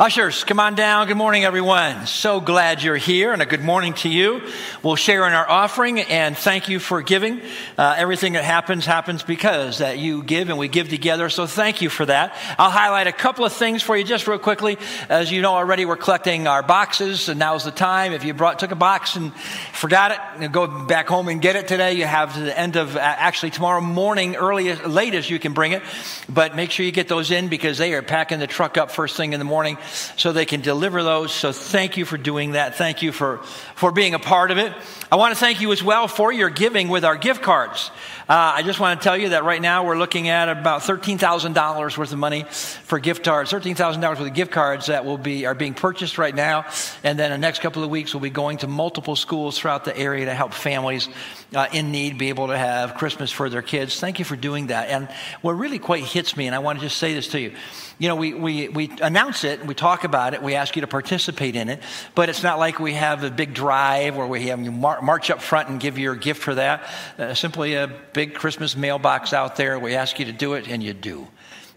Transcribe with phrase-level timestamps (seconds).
[0.00, 1.06] Ushers, come on down.
[1.06, 2.08] Good morning, everyone.
[2.08, 4.42] So glad you're here, and a good morning to you.
[4.82, 7.40] We'll share in our offering, and thank you for giving.
[7.78, 11.28] Uh, everything that happens happens because that you give, and we give together.
[11.28, 12.36] So thank you for that.
[12.58, 14.78] I'll highlight a couple of things for you just real quickly.
[15.08, 18.12] As you know already, we're collecting our boxes, and now's the time.
[18.12, 19.32] If you brought took a box and
[19.74, 21.92] forgot it, go back home and get it today.
[21.92, 25.84] You have the end of actually tomorrow morning, earliest, latest you can bring it,
[26.28, 29.16] but make sure you get those in because they are packing the truck up first
[29.16, 29.78] thing in the morning
[30.16, 31.32] so they can deliver those.
[31.32, 32.76] So thank you for doing that.
[32.76, 33.38] Thank you for,
[33.74, 34.72] for being a part of it.
[35.10, 37.90] I want to thank you as well for your giving with our gift cards.
[38.26, 41.98] Uh, I just want to tell you that right now we're looking at about $13,000
[41.98, 45.54] worth of money for gift cards, $13,000 worth of gift cards that will be, are
[45.54, 46.64] being purchased right now.
[47.02, 49.96] And then the next couple of weeks we'll be going to multiple schools throughout the
[49.96, 51.08] area to help families
[51.54, 54.00] uh, in need be able to have Christmas for their kids.
[54.00, 54.88] Thank you for doing that.
[54.88, 55.08] And
[55.42, 57.52] what really quite hits me, and I want to just say this to you
[57.98, 60.88] you know, we, we, we announce it, we talk about it, we ask you to
[60.88, 61.80] participate in it,
[62.14, 65.40] but it's not like we have a big drive where we have you march up
[65.40, 66.88] front and give your gift for that.
[67.18, 69.78] Uh, simply a big Christmas mailbox out there.
[69.78, 71.28] We ask you to do it, and you do.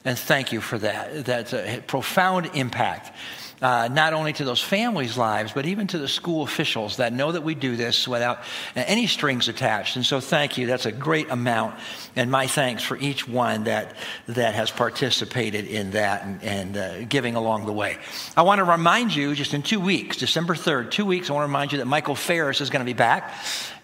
[0.05, 1.25] And thank you for that.
[1.25, 3.11] That's a profound impact
[3.61, 7.31] uh, not only to those families' lives, but even to the school officials that know
[7.31, 8.39] that we do this without
[8.75, 9.95] any strings attached.
[9.95, 10.67] And so, thank you.
[10.67, 11.75] That's a great amount.
[12.15, 13.95] And my thanks for each one that,
[14.27, 17.97] that has participated in that and, and uh, giving along the way.
[18.35, 21.43] I want to remind you just in two weeks, December 3rd, two weeks, I want
[21.43, 23.33] to remind you that Michael Ferris is going to be back.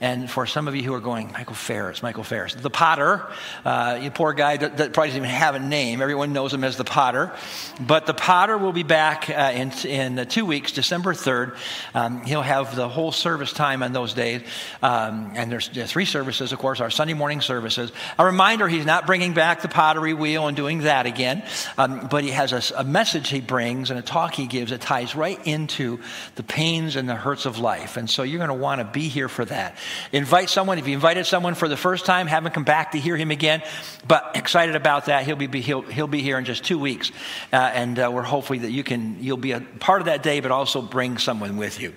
[0.03, 3.25] And for some of you who are going, Michael Ferris, Michael Ferris, the potter,
[3.63, 6.01] uh, you poor guy that, that, probably doesn't even have a name.
[6.01, 7.31] Everyone knows him as the potter.
[7.79, 11.55] But the potter will be back uh, in, in two weeks, December 3rd.
[11.93, 14.41] Um, he'll have the whole service time on those days.
[14.81, 17.89] Um, and there's, there's three services, of course, our Sunday morning services.
[18.19, 21.43] A reminder, he's not bringing back the pottery wheel and doing that again.
[21.77, 24.81] Um, but he has a, a message he brings and a talk he gives that
[24.81, 26.01] ties right into
[26.35, 27.95] the pains and the hurts of life.
[27.95, 29.77] And so you're going to want to be here for that.
[30.11, 30.77] Invite someone.
[30.79, 33.31] If you invited someone for the first time, have them come back to hear him
[33.31, 33.63] again.
[34.07, 35.25] But excited about that.
[35.25, 37.11] He'll be, he'll, he'll be here in just two weeks.
[37.51, 40.39] Uh, and uh, we're hopefully that you can, you'll be a part of that day,
[40.39, 41.93] but also bring someone with you.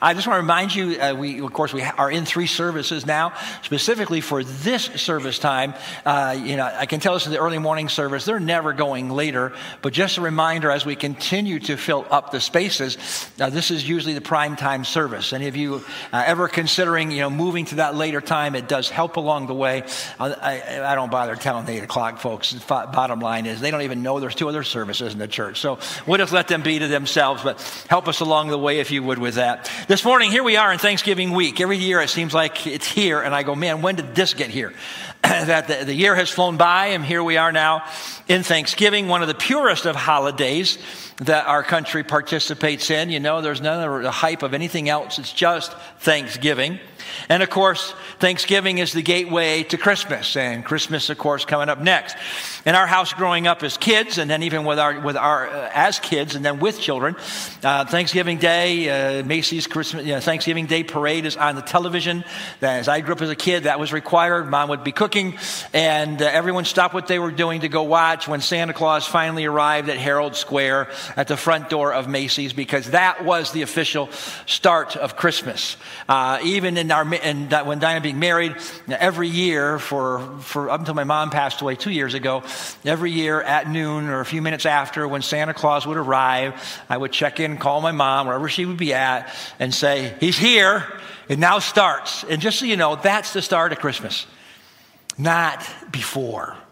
[0.00, 3.04] I just want to remind you, uh, we, of course, we are in three services
[3.06, 3.32] now,
[3.62, 5.74] specifically for this service time.
[6.04, 9.10] Uh, you know, I can tell us in the early morning service, they're never going
[9.10, 12.96] later, but just a reminder as we continue to fill up the spaces,
[13.40, 15.32] uh, this is usually the prime time service.
[15.32, 18.88] Any of you uh, ever considering, you know, moving to that later time, it does
[18.88, 19.82] help along the way.
[20.20, 22.52] I, I, I don't bother telling the 8 o'clock folks.
[22.52, 25.60] The bottom line is they don't even know there's two other services in the church.
[25.60, 28.90] So we'll just let them be to themselves, but help us along the way if
[28.90, 29.70] you would with that that.
[29.88, 31.60] This morning, here we are in Thanksgiving week.
[31.60, 34.50] Every year it seems like it's here, and I go, man, when did this get
[34.50, 34.72] here?
[35.22, 37.84] that the, the year has flown by, and here we are now
[38.28, 40.78] in Thanksgiving, one of the purest of holidays
[41.18, 43.10] that our country participates in.
[43.10, 46.78] You know, there's none of the hype of anything else, it's just Thanksgiving.
[47.28, 51.80] And of course, Thanksgiving is the gateway to Christmas, and Christmas, of course, coming up
[51.80, 52.16] next.
[52.64, 55.70] In our house, growing up as kids, and then even with our with our uh,
[55.72, 57.16] as kids, and then with children,
[57.62, 62.24] uh, Thanksgiving Day, uh, Macy's Christmas you know, Thanksgiving Day parade is on the television.
[62.60, 64.48] As I grew up as a kid, that was required.
[64.50, 65.38] Mom would be cooking,
[65.72, 69.44] and uh, everyone stopped what they were doing to go watch when Santa Claus finally
[69.44, 74.08] arrived at Herald Square at the front door of Macy's, because that was the official
[74.46, 75.76] start of Christmas.
[76.08, 78.56] Uh, even in our and when Diana being married,
[78.88, 82.42] every year for, for up until my mom passed away two years ago,
[82.84, 86.96] every year at noon or a few minutes after when Santa Claus would arrive, I
[86.96, 90.84] would check in, call my mom, wherever she would be at, and say, He's here.
[91.28, 92.24] It now starts.
[92.24, 94.26] And just so you know, that's the start of Christmas,
[95.18, 96.56] not before.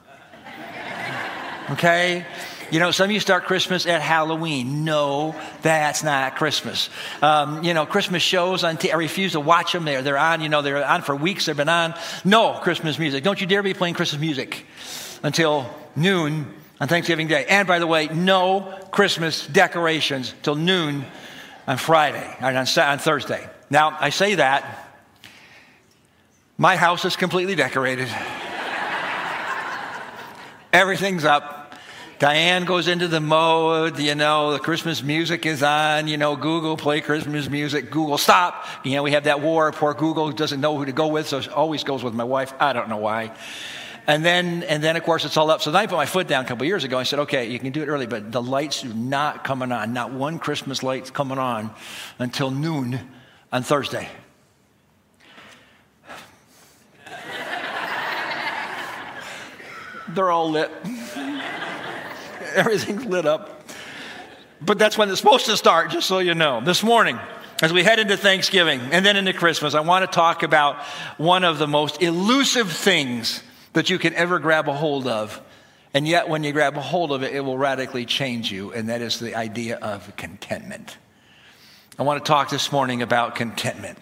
[1.71, 2.27] Okay?
[2.75, 4.85] You know, some of you start Christmas at Halloween.
[4.85, 6.91] No, that's not Christmas.
[7.23, 8.79] Um, you know, Christmas shows on.
[8.79, 9.85] T- I refuse to watch them.
[9.85, 10.41] They're they're on.
[10.41, 11.47] You know, they're on for weeks.
[11.47, 11.95] They've been on.
[12.25, 13.23] No Christmas music.
[13.23, 14.67] Don't you dare be playing Christmas music
[15.23, 17.47] until noon on Thanksgiving Day.
[17.49, 21.05] And by the way, no Christmas decorations till noon
[21.69, 23.49] on Friday on, on Thursday.
[23.71, 24.91] Now I say that.
[26.59, 28.09] My house is completely decorated.
[30.73, 31.64] Everything's up.
[32.25, 36.75] Diane goes into the mode, you know, the Christmas music is on, you know, Google,
[36.75, 38.65] play Christmas music, Google, stop.
[38.83, 39.71] You know, we have that war.
[39.73, 42.55] Poor Google doesn't know who to go with, so it always goes with my wife.
[42.59, 43.35] I don't know why.
[44.07, 45.61] And then, and then, of course, it's all up.
[45.61, 46.99] So then I put my foot down a couple years ago.
[46.99, 49.93] I said, okay, you can do it early, but the lights are not coming on.
[49.93, 51.75] Not one Christmas light's coming on
[52.19, 53.01] until noon
[53.53, 54.09] on Thursday.
[60.09, 60.71] They're all lit
[62.57, 63.69] everything's lit up.
[64.61, 66.61] but that's when it's supposed to start, just so you know.
[66.61, 67.19] This morning,
[67.63, 70.83] as we head into Thanksgiving and then into Christmas, I want to talk about
[71.19, 73.43] one of the most elusive things
[73.73, 75.41] that you can ever grab a hold of.
[75.93, 78.89] And yet, when you grab a hold of it, it will radically change you, and
[78.89, 80.97] that is the idea of contentment.
[81.99, 83.99] I want to talk this morning about contentment,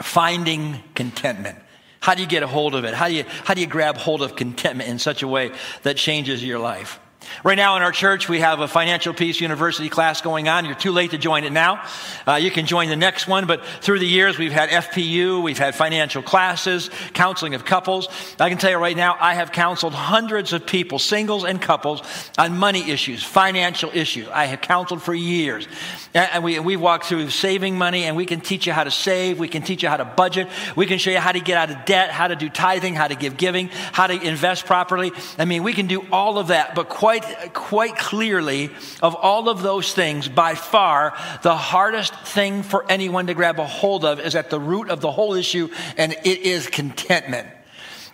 [0.00, 1.58] finding contentment.
[2.00, 2.94] How do you get a hold of it?
[2.94, 5.52] How do you, how do you grab hold of contentment in such a way
[5.82, 6.98] that changes your life?
[7.44, 10.64] Right now in our church, we have a Financial Peace University class going on.
[10.64, 11.84] You're too late to join it now.
[12.26, 15.58] Uh, you can join the next one, but through the years, we've had FPU, we've
[15.58, 18.08] had financial classes, counseling of couples.
[18.38, 22.02] I can tell you right now, I have counseled hundreds of people, singles and couples,
[22.38, 24.28] on money issues, financial issues.
[24.28, 25.66] I have counseled for years.
[26.14, 29.38] And we, we walk through saving money, and we can teach you how to save,
[29.38, 31.70] we can teach you how to budget, we can show you how to get out
[31.70, 35.12] of debt, how to do tithing, how to give giving, how to invest properly.
[35.38, 38.70] I mean, we can do all of that, but quite quite, quite clearly
[39.02, 43.66] of all of those things, by far, the hardest thing for anyone to grab a
[43.66, 47.48] hold of is at the root of the whole issue, and it is contentment.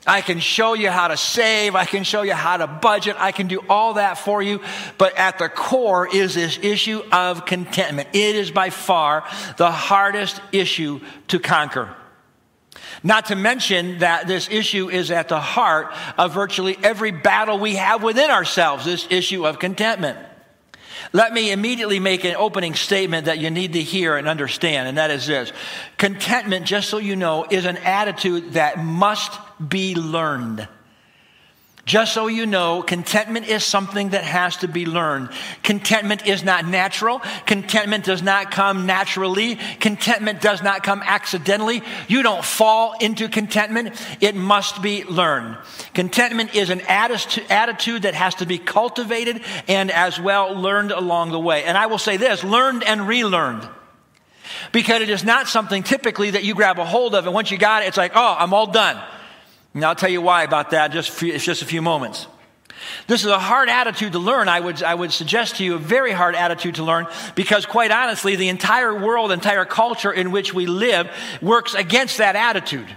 [0.04, 1.76] I can show you how to save.
[1.76, 3.14] I can show you how to budget.
[3.20, 4.60] I can do all that for you.
[4.98, 8.08] But at the core is this issue of contentment.
[8.12, 9.24] It is by far
[9.58, 11.94] the hardest issue to conquer.
[13.02, 17.76] Not to mention that this issue is at the heart of virtually every battle we
[17.76, 20.18] have within ourselves, this issue of contentment.
[21.12, 24.98] Let me immediately make an opening statement that you need to hear and understand, and
[24.98, 25.52] that is this.
[25.98, 29.32] Contentment, just so you know, is an attitude that must
[29.66, 30.68] be learned.
[31.84, 35.30] Just so you know, contentment is something that has to be learned.
[35.64, 37.20] Contentment is not natural.
[37.44, 39.58] Contentment does not come naturally.
[39.80, 41.82] Contentment does not come accidentally.
[42.06, 44.00] You don't fall into contentment.
[44.20, 45.58] It must be learned.
[45.92, 51.40] Contentment is an attitude that has to be cultivated and as well learned along the
[51.40, 51.64] way.
[51.64, 53.68] And I will say this, learned and relearned.
[54.70, 57.58] Because it is not something typically that you grab a hold of and once you
[57.58, 59.02] got it, it's like, oh, I'm all done.
[59.74, 62.26] And I'll tell you why about that just it's just a few moments.
[63.06, 64.48] This is a hard attitude to learn.
[64.48, 67.90] I would, I would suggest to you a very hard attitude to learn because, quite
[67.90, 71.08] honestly, the entire world, entire culture in which we live
[71.40, 72.88] works against that attitude.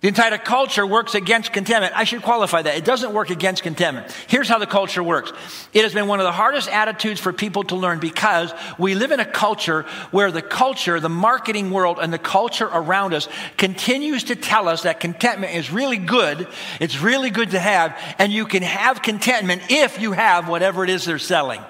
[0.00, 1.92] The entire culture works against contentment.
[1.96, 2.76] I should qualify that.
[2.76, 4.12] It doesn't work against contentment.
[4.28, 5.32] Here's how the culture works.
[5.72, 9.10] It has been one of the hardest attitudes for people to learn because we live
[9.10, 14.22] in a culture where the culture, the marketing world, and the culture around us continues
[14.24, 16.46] to tell us that contentment is really good.
[16.78, 20.90] It's really good to have, and you can have contentment if you have whatever it
[20.90, 21.60] is they're selling.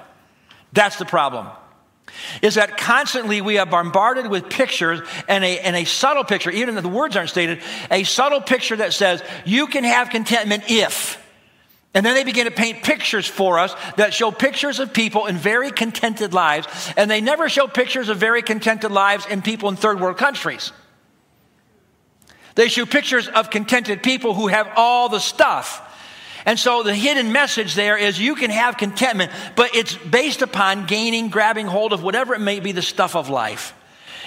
[0.75, 1.49] That's the problem
[2.43, 6.77] is that constantly we are bombarded with pictures and a, and a subtle picture, even
[6.77, 7.61] if the words aren't stated,
[7.91, 11.25] a subtle picture that says, you can have contentment if.
[11.95, 15.37] And then they begin to paint pictures for us that show pictures of people in
[15.37, 16.67] very contented lives,
[16.97, 20.73] and they never show pictures of very contented lives in people in third world countries.
[22.55, 25.83] They show pictures of contented people who have all the stuff
[26.49, 30.87] and so the hidden message there is you can have contentment, but it's based upon
[30.87, 33.75] gaining, grabbing hold of whatever it may be the stuff of life.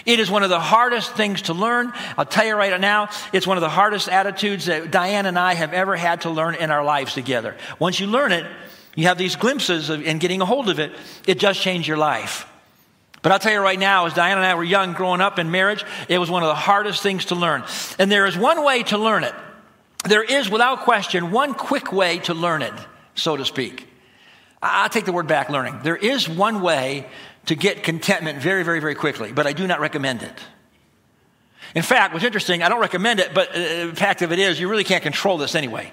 [0.06, 1.92] It is one of the hardest things to learn.
[2.20, 5.56] I'll tell you right now, it's one of the hardest attitudes that Diane and I
[5.56, 7.58] have ever had to learn in our lives together.
[7.80, 8.46] Once you learn it,
[8.94, 10.92] you have these glimpses of, and getting a hold of it,
[11.26, 12.48] it does change your life.
[13.24, 15.50] But I'll tell you right now, as Diane and I were young growing up in
[15.50, 17.64] marriage, it was one of the hardest things to learn.
[17.98, 19.34] And there is one way to learn it
[20.04, 22.74] there is, without question, one quick way to learn it,
[23.16, 23.88] so to speak.
[24.62, 25.80] I'll take the word back learning.
[25.84, 27.08] There is one way
[27.48, 30.40] to get contentment very, very, very quickly, but I do not recommend it.
[31.74, 34.60] In fact, what's interesting, I don't recommend it, but uh, the fact of it is,
[34.60, 35.92] you really can't control this anyway.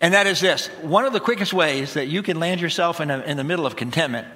[0.00, 3.10] And that is this one of the quickest ways that you can land yourself in,
[3.10, 4.28] a, in the middle of contentment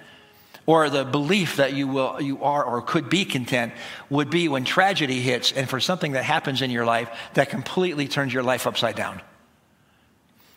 [0.67, 3.73] or the belief that you will you are or could be content
[4.11, 8.09] would be when tragedy hits and for something that happens in your life that completely
[8.09, 9.21] turns your life upside down.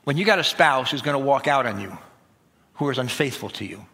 [0.03, 1.97] When you got a spouse who's going to walk out on you
[2.75, 3.85] who is unfaithful to you.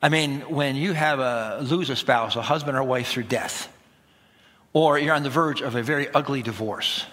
[0.00, 3.72] I mean when you have a lose a spouse a husband or wife through death
[4.72, 7.04] or you're on the verge of a very ugly divorce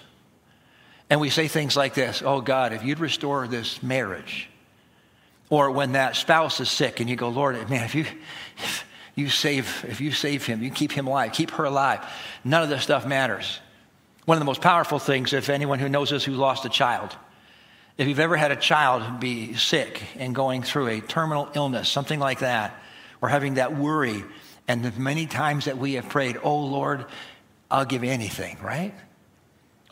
[1.10, 4.50] and we say things like this oh god if you'd restore this marriage
[5.54, 8.08] or when that spouse is sick and you go, Lord, man, if you,
[8.58, 8.84] if
[9.14, 12.04] you save, if you save him, you keep him alive, keep her alive,
[12.44, 13.60] none of this stuff matters.
[14.26, 17.16] One of the most powerful things, if anyone who knows us who lost a child,
[18.00, 22.20] if you've ever had a child be sick and going through a terminal illness, something
[22.20, 22.76] like that,
[23.22, 24.24] or having that worry,
[24.68, 27.06] and the many times that we have prayed, oh Lord,
[27.70, 28.96] I'll give anything, right?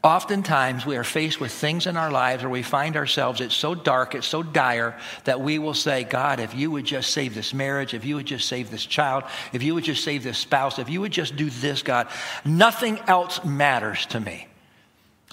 [0.03, 3.75] Oftentimes, we are faced with things in our lives where we find ourselves, it's so
[3.75, 7.53] dark, it's so dire, that we will say, God, if you would just save this
[7.53, 10.79] marriage, if you would just save this child, if you would just save this spouse,
[10.79, 12.07] if you would just do this, God,
[12.43, 14.47] nothing else matters to me.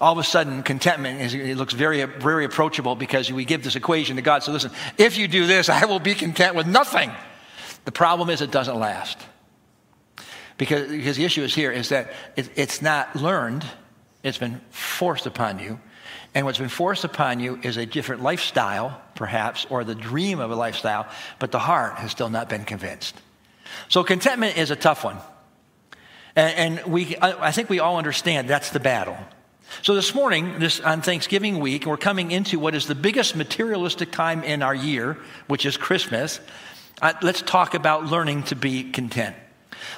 [0.03, 3.75] All of a sudden, contentment is, it looks very, very approachable because we give this
[3.75, 4.43] equation to God.
[4.43, 7.11] So, listen, if you do this, I will be content with nothing.
[7.87, 9.19] The problem is, it doesn't last.
[10.59, 13.65] Because, because the issue is here is that it, it's not learned
[14.23, 15.81] it's been forced upon you.
[16.35, 20.51] And what's been forced upon you is a different lifestyle, perhaps, or the dream of
[20.51, 21.07] a lifestyle,
[21.39, 23.17] but the heart has still not been convinced.
[23.89, 25.19] So contentment is a tough one.
[26.37, 29.19] And, and we, I think we all understand that's the battle.
[29.83, 34.11] So this morning, this on Thanksgiving week, we're coming into what is the biggest materialistic
[34.11, 36.41] time in our year, which is Christmas.
[37.03, 39.37] Uh, let's talk about learning to be content.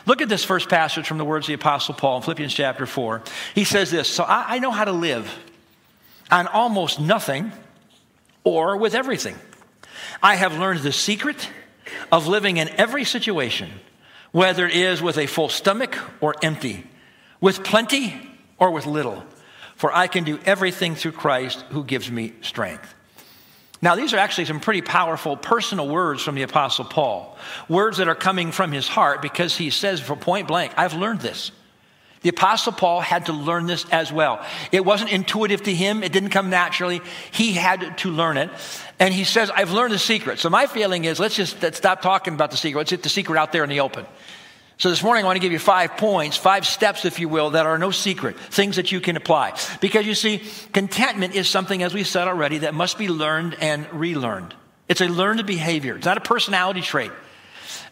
[0.07, 2.87] Look at this first passage from the words of the Apostle Paul in Philippians chapter
[2.87, 3.23] 4.
[3.55, 5.31] He says this So I, I know how to live
[6.31, 7.53] on almost nothing
[8.45, 9.37] or with everything.
[10.23, 11.49] I have learned the secret
[12.11, 13.71] of living in every situation,
[14.33, 16.87] whether it is with a full stomach or empty,
[17.41, 18.21] with plenty
[18.59, 19.25] or with little.
[19.77, 22.95] For I can do everything through Christ who gives me strength.
[23.83, 27.37] Now, these are actually some pretty powerful personal words from the Apostle Paul.
[27.69, 31.21] Words that are coming from his heart because he says, for point blank, I've learned
[31.21, 31.51] this.
[32.23, 34.45] The Apostle Paul had to learn this as well.
[34.73, 37.01] It wasn't intuitive to him, it didn't come naturally.
[37.31, 38.51] He had to learn it.
[38.99, 40.39] And he says, I've learned the secret.
[40.39, 42.79] So, my feeling is let's just let's stop talking about the secret.
[42.79, 44.05] Let's get the secret out there in the open.
[44.81, 47.51] So this morning I want to give you five points, five steps, if you will,
[47.51, 49.53] that are no secret, things that you can apply.
[49.83, 53.87] Because you see, contentment is something, as we said already, that must be learned and
[53.93, 54.55] relearned.
[54.89, 55.97] It's a learned behavior.
[55.97, 57.11] It's not a personality trait.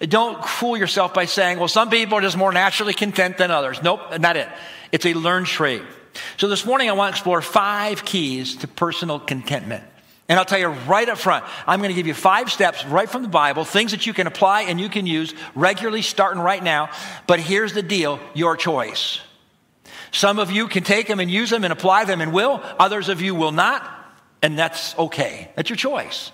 [0.01, 3.83] Don't fool yourself by saying, well, some people are just more naturally content than others.
[3.83, 4.49] Nope, not it.
[4.91, 5.83] It's a learned trait.
[6.39, 9.85] So this morning I want to explore five keys to personal contentment.
[10.29, 13.09] And I'll tell you right up front, I'm going to give you five steps right
[13.09, 16.63] from the Bible, things that you can apply and you can use regularly starting right
[16.63, 16.91] now.
[17.27, 19.21] But here's the deal your choice.
[20.11, 23.09] Some of you can take them and use them and apply them and will, others
[23.09, 23.89] of you will not,
[24.43, 25.51] and that's okay.
[25.55, 26.31] That's your choice.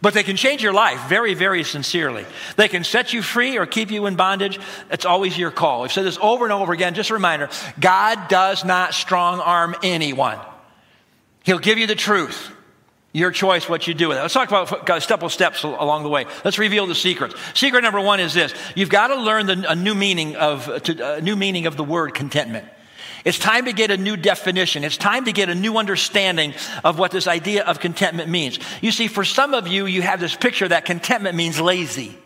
[0.00, 2.24] But they can change your life very, very sincerely.
[2.56, 4.60] They can set you free or keep you in bondage.
[4.90, 5.82] It's always your call.
[5.82, 6.94] We've said this over and over again.
[6.94, 7.48] Just a reminder
[7.80, 10.38] God does not strong arm anyone,
[11.44, 12.52] He'll give you the truth.
[13.18, 14.20] Your choice what you do with it.
[14.20, 16.24] Let's talk about a couple steps along the way.
[16.44, 17.34] Let's reveal the secrets.
[17.52, 21.20] Secret number one is this: you've got to learn the, a new meaning of a
[21.20, 22.68] new meaning of the word contentment.
[23.24, 24.84] It's time to get a new definition.
[24.84, 28.60] It's time to get a new understanding of what this idea of contentment means.
[28.80, 32.16] You see, for some of you, you have this picture that contentment means lazy.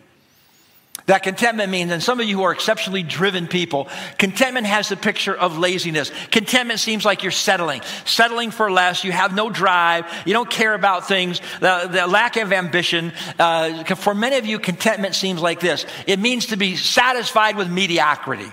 [1.05, 4.95] That contentment means, and some of you who are exceptionally driven people, contentment has the
[4.95, 6.11] picture of laziness.
[6.31, 9.03] Contentment seems like you're settling, settling for less.
[9.03, 10.05] You have no drive.
[10.25, 11.41] You don't care about things.
[11.59, 13.11] The, the lack of ambition.
[13.37, 15.85] Uh, for many of you, contentment seems like this.
[16.07, 18.51] It means to be satisfied with mediocrity.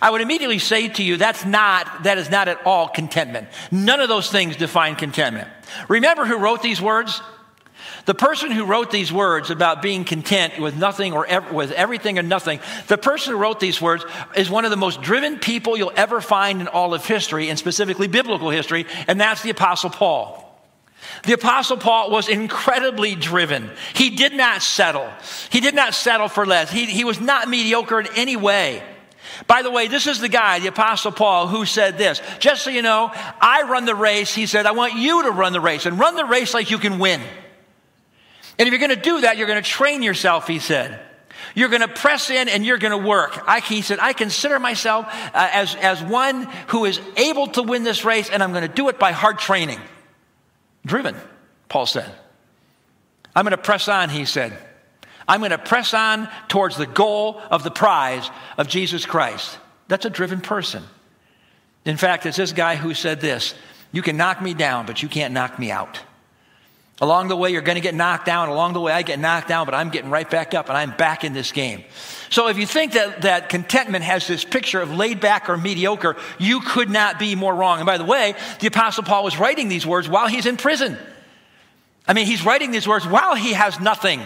[0.00, 3.48] I would immediately say to you, that's not, that is not at all contentment.
[3.72, 5.48] None of those things define contentment.
[5.88, 7.20] Remember who wrote these words?
[8.06, 12.18] The person who wrote these words about being content with nothing or ev- with everything
[12.18, 14.04] or nothing, the person who wrote these words
[14.34, 17.58] is one of the most driven people you'll ever find in all of history, and
[17.58, 20.46] specifically biblical history, and that's the Apostle Paul.
[21.24, 23.70] The Apostle Paul was incredibly driven.
[23.94, 25.10] He did not settle.
[25.50, 26.70] He did not settle for less.
[26.70, 28.82] He, he was not mediocre in any way.
[29.46, 32.20] By the way, this is the guy, the Apostle Paul, who said this.
[32.38, 34.34] Just so you know, I run the race.
[34.34, 36.78] He said, I want you to run the race and run the race like you
[36.78, 37.20] can win.
[38.60, 41.00] And if you're going to do that, you're going to train yourself, he said.
[41.54, 43.42] You're going to press in and you're going to work.
[43.46, 47.84] I, he said, I consider myself uh, as, as one who is able to win
[47.84, 49.80] this race, and I'm going to do it by hard training.
[50.84, 51.16] Driven,
[51.70, 52.12] Paul said.
[53.34, 54.52] I'm going to press on, he said.
[55.26, 59.58] I'm going to press on towards the goal of the prize of Jesus Christ.
[59.88, 60.82] That's a driven person.
[61.86, 63.54] In fact, it's this guy who said this
[63.90, 65.98] You can knock me down, but you can't knock me out.
[67.00, 68.50] Along the way, you're going to get knocked down.
[68.50, 70.90] Along the way, I get knocked down, but I'm getting right back up and I'm
[70.90, 71.82] back in this game.
[72.28, 76.16] So if you think that, that contentment has this picture of laid back or mediocre,
[76.38, 77.78] you could not be more wrong.
[77.78, 80.98] And by the way, the Apostle Paul was writing these words while he's in prison.
[82.06, 84.20] I mean, he's writing these words while he has nothing.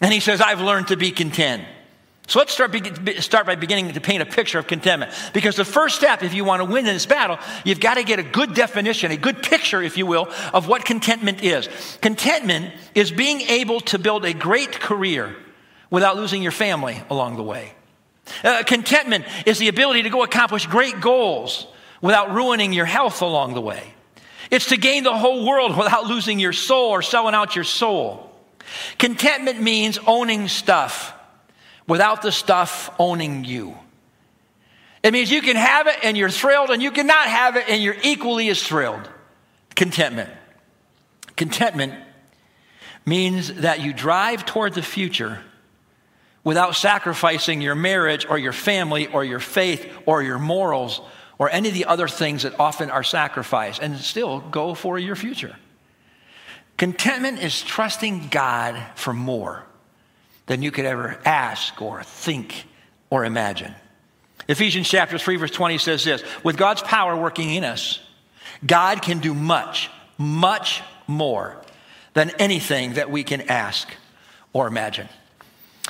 [0.00, 1.64] And he says, I've learned to be content.
[2.28, 2.76] So let's start,
[3.20, 5.12] start by beginning to paint a picture of contentment.
[5.32, 8.04] Because the first step, if you want to win in this battle, you've got to
[8.04, 11.70] get a good definition, a good picture, if you will, of what contentment is.
[12.02, 15.34] Contentment is being able to build a great career
[15.88, 17.72] without losing your family along the way.
[18.44, 21.66] Uh, contentment is the ability to go accomplish great goals
[22.02, 23.94] without ruining your health along the way.
[24.50, 28.30] It's to gain the whole world without losing your soul or selling out your soul.
[28.98, 31.14] Contentment means owning stuff
[31.88, 33.76] without the stuff owning you.
[35.02, 37.82] It means you can have it and you're thrilled, and you cannot have it and
[37.82, 39.08] you're equally as thrilled.
[39.74, 40.30] Contentment.
[41.36, 41.94] Contentment
[43.06, 45.40] means that you drive toward the future
[46.44, 51.00] without sacrificing your marriage or your family or your faith or your morals
[51.38, 55.16] or any of the other things that often are sacrificed and still go for your
[55.16, 55.56] future.
[56.76, 59.67] Contentment is trusting God for more
[60.48, 62.64] than you could ever ask or think
[63.10, 63.74] or imagine.
[64.48, 68.00] Ephesians chapter 3 verse 20 says this, with God's power working in us,
[68.66, 71.56] God can do much, much more
[72.14, 73.88] than anything that we can ask
[74.52, 75.08] or imagine.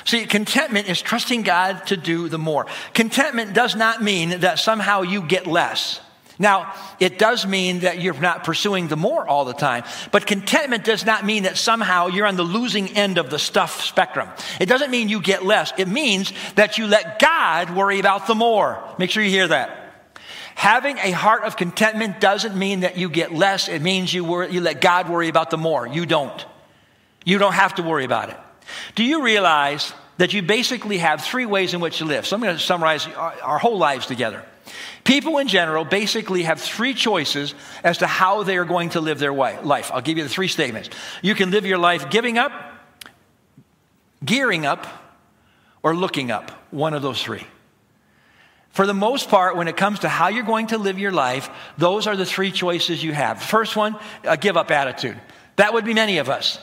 [0.05, 2.65] See, contentment is trusting God to do the more.
[2.93, 5.99] Contentment does not mean that somehow you get less.
[6.41, 10.85] Now, it does mean that you're not pursuing the more all the time, but contentment
[10.85, 14.29] does not mean that somehow you're on the losing end of the stuff spectrum.
[14.57, 15.73] It doesn't mean you get less.
[15.77, 18.81] It means that you let God worry about the more.
[18.97, 19.75] Make sure you hear that.
[20.55, 23.67] Having a heart of contentment doesn't mean that you get less.
[23.67, 25.85] It means you, you let God worry about the more.
[25.85, 26.45] You don't.
[27.25, 28.37] You don't have to worry about it.
[28.95, 32.25] Do you realize that you basically have three ways in which to live?
[32.25, 34.43] So I'm going to summarize our whole lives together.
[35.09, 39.17] People in general basically have three choices as to how they are going to live
[39.17, 39.89] their life.
[39.91, 40.91] I'll give you the three statements.
[41.23, 42.51] You can live your life giving up,
[44.23, 44.85] gearing up,
[45.81, 46.51] or looking up.
[46.69, 47.43] One of those three.
[48.69, 51.49] For the most part, when it comes to how you're going to live your life,
[51.79, 53.41] those are the three choices you have.
[53.41, 55.19] First one, a give up attitude.
[55.55, 56.59] That would be many of us.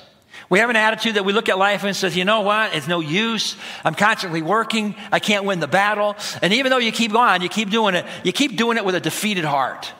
[0.49, 2.75] We have an attitude that we look at life and says, you know what?
[2.75, 3.57] It's no use.
[3.85, 4.95] I'm constantly working.
[5.11, 6.15] I can't win the battle.
[6.41, 8.95] And even though you keep going, you keep doing it, you keep doing it with
[8.95, 9.93] a defeated heart.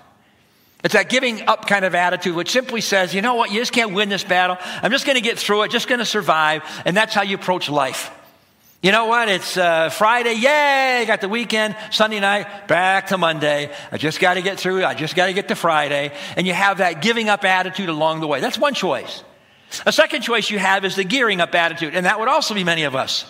[0.85, 3.51] It's that giving up kind of attitude, which simply says, you know what?
[3.51, 4.57] You just can't win this battle.
[4.61, 6.63] I'm just going to get through it, just going to survive.
[6.85, 8.13] And that's how you approach life.
[8.83, 9.29] You know what?
[9.29, 10.35] It's uh, Friday.
[10.35, 11.05] Yay!
[11.09, 11.75] Got the weekend.
[11.91, 13.73] Sunday night, back to Monday.
[13.91, 14.85] I just got to get through.
[14.85, 16.13] I just got to get to Friday.
[16.37, 18.39] And you have that giving up attitude along the way.
[18.39, 19.25] That's one choice.
[19.85, 22.65] A second choice you have is the gearing up attitude, and that would also be
[22.65, 23.25] many of us.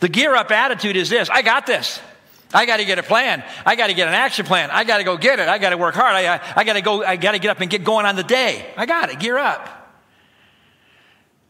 [0.00, 2.00] The gear up attitude is this I got this.
[2.54, 3.42] I got to get a plan.
[3.64, 4.70] I got to get an action plan.
[4.70, 5.48] I got to go get it.
[5.48, 6.14] I got to work hard.
[6.14, 7.04] I, I, I got to go.
[7.04, 8.66] I got to get up and get going on the day.
[8.76, 9.18] I got it.
[9.18, 9.68] Gear up.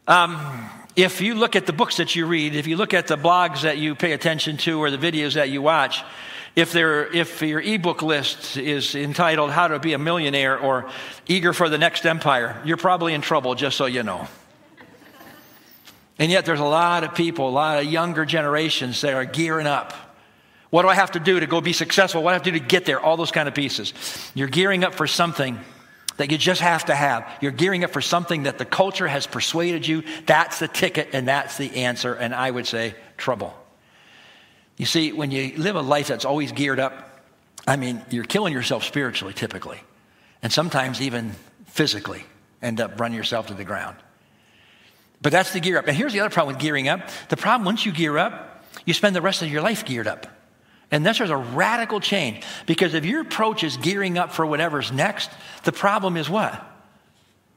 [0.07, 3.17] Um, if you look at the books that you read, if you look at the
[3.17, 6.03] blogs that you pay attention to or the videos that you watch,
[6.57, 10.89] if, if your ebook list is entitled How to Be a Millionaire or
[11.27, 14.27] Eager for the Next Empire, you're probably in trouble, just so you know.
[16.17, 19.67] And yet, there's a lot of people, a lot of younger generations that are gearing
[19.67, 19.93] up.
[20.71, 22.23] What do I have to do to go be successful?
[22.23, 22.99] What do I have to do to get there?
[22.99, 23.93] All those kind of pieces.
[24.33, 25.59] You're gearing up for something
[26.17, 27.37] that you just have to have.
[27.39, 30.03] You're gearing up for something that the culture has persuaded you.
[30.25, 32.15] That's the ticket and that's the answer.
[32.15, 33.53] And I would say trouble.
[34.77, 37.21] You see, when you live a life that's always geared up,
[37.67, 39.79] I mean, you're killing yourself spiritually typically,
[40.41, 41.31] and sometimes even
[41.65, 42.23] physically
[42.61, 43.97] end up running yourself to the ground.
[45.21, 45.87] But that's the gear up.
[45.87, 47.09] And here's the other problem with gearing up.
[47.29, 50.27] The problem, once you gear up, you spend the rest of your life geared up.
[50.91, 54.91] And this is a radical change because if your approach is gearing up for whatever's
[54.91, 55.29] next,
[55.63, 56.63] the problem is what?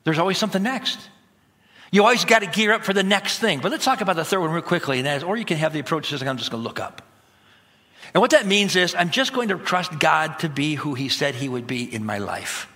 [0.05, 0.99] There's always something next.
[1.93, 3.61] You always got to gear up for the next thing.
[3.61, 5.59] But let's talk about the third one real quickly, and that is, or you can
[5.59, 7.03] have the approach that says, I'm just going to look up.
[8.13, 11.09] And what that means is, I'm just going to trust God to be who He
[11.09, 12.67] said He would be in my life.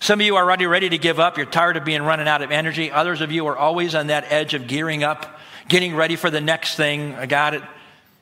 [0.00, 1.36] Some of you are already ready to give up.
[1.36, 2.90] You're tired of being running out of energy.
[2.90, 6.40] Others of you are always on that edge of gearing up, getting ready for the
[6.40, 7.14] next thing.
[7.14, 7.62] I got it.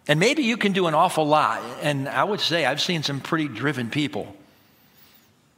[0.06, 1.62] And maybe you can do an awful lot.
[1.80, 4.36] And I would say I've seen some pretty driven people.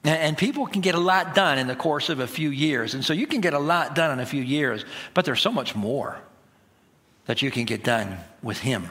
[0.04, 2.94] And people can get a lot done in the course of a few years.
[2.94, 4.84] And so you can get a lot done in a few years,
[5.14, 6.20] but there's so much more
[7.26, 8.88] that you can get done with Him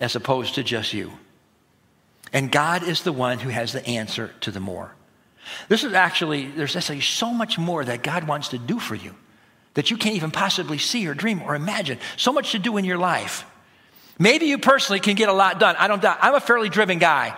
[0.00, 1.12] as opposed to just you.
[2.32, 4.92] And God is the one who has the answer to the more.
[5.68, 9.14] This is actually, there's actually so much more that God wants to do for you
[9.74, 11.98] that you can't even possibly see or dream or imagine.
[12.16, 13.44] So much to do in your life.
[14.18, 15.76] Maybe you personally can get a lot done.
[15.78, 16.18] I don't doubt.
[16.20, 17.36] I'm a fairly driven guy.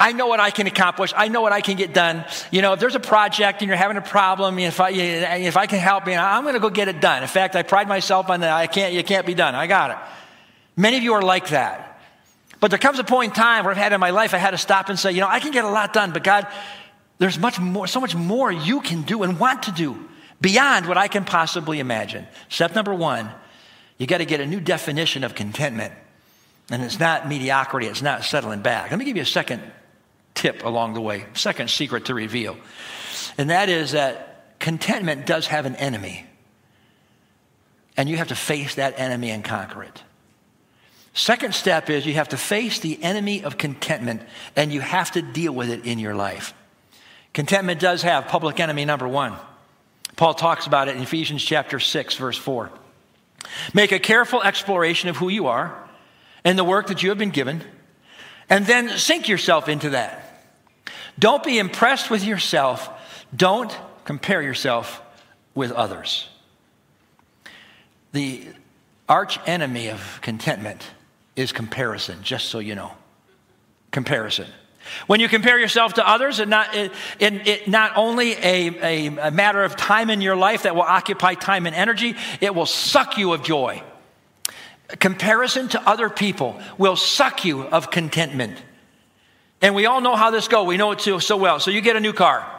[0.00, 1.12] I know what I can accomplish.
[1.16, 2.24] I know what I can get done.
[2.50, 5.66] You know, if there's a project and you're having a problem, if I, if I
[5.66, 7.22] can help you, I'm going to go get it done.
[7.22, 8.52] In fact, I pride myself on that.
[8.52, 9.54] I can't, you can't be done.
[9.54, 9.96] I got it.
[10.76, 11.87] Many of you are like that.
[12.60, 14.50] But there comes a point in time where I've had in my life, I had
[14.50, 16.46] to stop and say, you know, I can get a lot done, but God,
[17.18, 20.08] there's much more, so much more you can do and want to do
[20.40, 22.26] beyond what I can possibly imagine.
[22.48, 23.30] Step number one,
[23.96, 25.92] you got to get a new definition of contentment.
[26.70, 28.90] And it's not mediocrity, it's not settling back.
[28.90, 29.62] Let me give you a second
[30.34, 32.56] tip along the way, second secret to reveal.
[33.38, 36.26] And that is that contentment does have an enemy.
[37.96, 40.02] And you have to face that enemy and conquer it.
[41.18, 44.22] Second step is you have to face the enemy of contentment
[44.54, 46.54] and you have to deal with it in your life.
[47.32, 49.34] Contentment does have public enemy number one.
[50.14, 52.70] Paul talks about it in Ephesians chapter 6, verse 4.
[53.74, 55.88] Make a careful exploration of who you are
[56.44, 57.64] and the work that you have been given,
[58.48, 60.46] and then sink yourself into that.
[61.18, 62.88] Don't be impressed with yourself.
[63.34, 65.02] Don't compare yourself
[65.52, 66.28] with others.
[68.12, 68.46] The
[69.08, 70.84] arch enemy of contentment
[71.38, 72.90] is comparison, just so you know.
[73.92, 74.46] Comparison.
[75.06, 79.28] When you compare yourself to others, and not, it, it, it not only a, a,
[79.28, 82.66] a matter of time in your life that will occupy time and energy, it will
[82.66, 83.82] suck you of joy.
[84.98, 88.60] Comparison to other people will suck you of contentment.
[89.62, 90.66] And we all know how this goes.
[90.66, 91.60] We know it so, so well.
[91.60, 92.57] So you get a new car.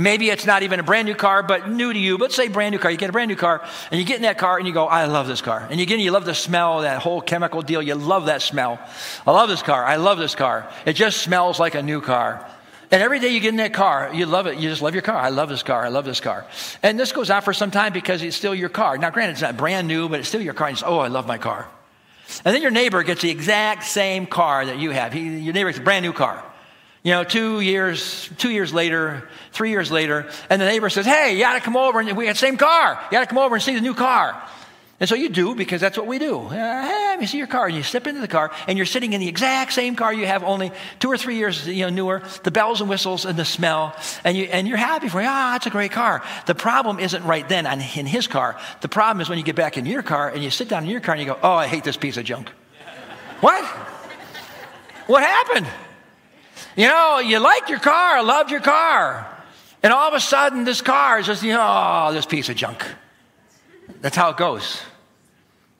[0.00, 2.16] Maybe it's not even a brand new car, but new to you.
[2.16, 2.90] But say brand new car.
[2.90, 4.86] You get a brand new car, and you get in that car, and you go,
[4.86, 5.66] I love this car.
[5.70, 7.82] And you get, you love the smell, that whole chemical deal.
[7.82, 8.80] You love that smell.
[9.26, 9.84] I love this car.
[9.84, 10.70] I love this car.
[10.86, 12.48] It just smells like a new car.
[12.90, 14.56] And every day you get in that car, you love it.
[14.56, 15.16] You just love your car.
[15.16, 15.84] I love this car.
[15.84, 16.46] I love this car.
[16.82, 18.96] And this goes on for some time because it's still your car.
[18.96, 20.68] Now, granted, it's not brand new, but it's still your car.
[20.68, 21.68] And you say, oh, I love my car.
[22.44, 25.12] And then your neighbor gets the exact same car that you have.
[25.12, 26.42] He, your neighbor gets a brand new car.
[27.02, 31.32] You know, two years, two years later, three years later, and the neighbor says, Hey,
[31.34, 32.98] you gotta come over and we got the same car.
[33.04, 34.40] You gotta come over and see the new car.
[35.00, 36.38] And so you do because that's what we do.
[36.40, 37.66] Uh, hey, let me see your car.
[37.66, 40.26] And you step into the car and you're sitting in the exact same car you
[40.26, 43.46] have only two or three years you know, newer, the bells and whistles and the
[43.46, 43.96] smell.
[44.24, 46.22] And, you, and you're happy for, ah, it's a great car.
[46.44, 48.60] The problem isn't right then in his car.
[48.82, 50.90] The problem is when you get back in your car and you sit down in
[50.90, 52.50] your car and you go, oh, I hate this piece of junk.
[53.40, 53.64] what?
[55.06, 55.66] What happened?
[56.80, 59.28] You know, you like your car, loved your car.
[59.82, 62.56] And all of a sudden, this car is just, you know, oh, this piece of
[62.56, 62.82] junk.
[64.00, 64.80] That's how it goes.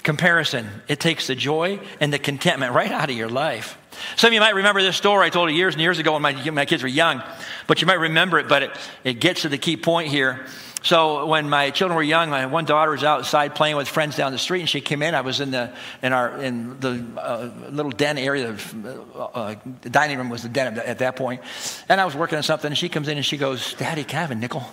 [0.03, 3.79] Comparison, it takes the joy and the contentment right out of your life.
[4.17, 6.21] Some of you might remember this story I told you years and years ago when
[6.21, 7.23] my, my kids were young,
[7.67, 8.71] but you might remember it, but it,
[9.03, 10.45] it gets to the key point here.
[10.83, 14.33] So when my children were young, my one daughter was outside playing with friends down
[14.33, 15.15] the street, and she came in.
[15.15, 18.57] I was in the in our in the uh, little den area.
[18.85, 21.43] Uh, uh, the dining room was the den at that point,
[21.89, 22.71] and I was working on something.
[22.71, 24.65] And she comes in and she goes, "Daddy, can I have a nickel?"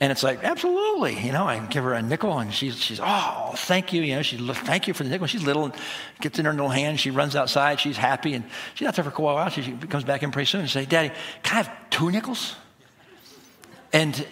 [0.00, 3.52] And it's like, absolutely, you know, I give her a nickel and she's, she's oh,
[3.54, 5.28] thank you, you know, she, thank you for the nickel.
[5.28, 5.74] She's little, and
[6.20, 9.16] gets in her little hand, she runs outside, she's happy, and she's not there for
[9.16, 9.48] a while.
[9.50, 11.10] She comes back in pretty soon and say, Daddy,
[11.44, 12.56] can I have two nickels?
[13.94, 14.26] And,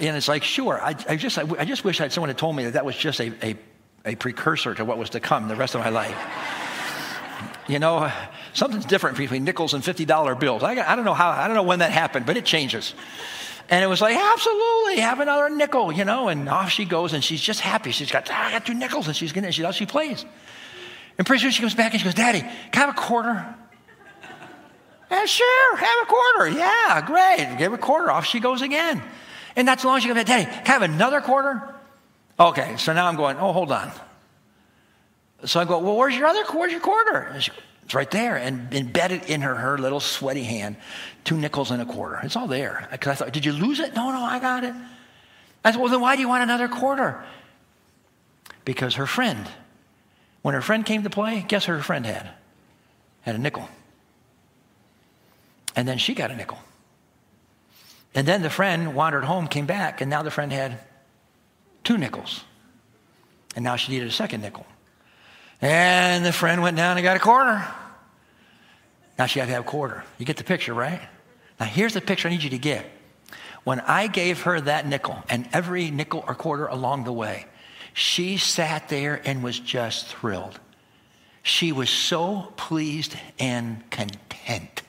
[0.00, 0.80] and it's like, sure.
[0.80, 2.96] I, I just, I, just wish I, had someone had told me that that was
[2.96, 3.56] just a, a,
[4.04, 6.16] a precursor to what was to come the rest of my life.
[7.66, 8.12] you know,
[8.54, 10.62] something's different between nickels and $50 bills.
[10.62, 12.94] I, I don't know how, I don't know when that happened, but it changes.
[13.68, 16.28] And it was like, absolutely, have another nickel, you know.
[16.28, 17.90] And off she goes, and she's just happy.
[17.90, 20.24] She's got, ah, I got two nickels, and she's getting, she, she plays.
[21.18, 23.56] And pretty soon she comes back and she goes, Daddy, can I have a quarter?
[25.10, 26.48] Yeah, sure, have a quarter.
[26.50, 27.56] Yeah, great.
[27.58, 28.10] Give a quarter.
[28.10, 29.02] Off she goes again.
[29.56, 31.74] And that's long as she goes, Daddy, can I have another quarter?
[32.38, 33.90] Okay, so now I'm going, oh, hold on.
[35.44, 37.34] So I go, well, where's your other, where's your quarter?
[37.40, 37.50] She,
[37.84, 40.76] it's right there and embedded in her, her little sweaty hand,
[41.24, 42.20] two nickels and a quarter.
[42.22, 42.86] It's all there.
[42.90, 43.94] Because I thought, did you lose it?
[43.96, 44.74] No, no, I got it.
[45.64, 47.24] I said, well, then why do you want another quarter?
[48.64, 49.48] Because her friend,
[50.42, 52.28] when her friend came to play, guess what her friend had?
[53.22, 53.68] Had a nickel.
[55.78, 56.58] And then she got a nickel.
[58.12, 60.80] And then the friend wandered home, came back, and now the friend had
[61.84, 62.42] two nickels.
[63.54, 64.66] And now she needed a second nickel.
[65.62, 67.64] And the friend went down and got a quarter.
[69.20, 70.02] Now she had to have a quarter.
[70.18, 71.00] You get the picture, right?
[71.60, 72.84] Now here's the picture I need you to get.
[73.62, 77.46] When I gave her that nickel and every nickel or quarter along the way,
[77.94, 80.58] she sat there and was just thrilled.
[81.44, 84.82] She was so pleased and content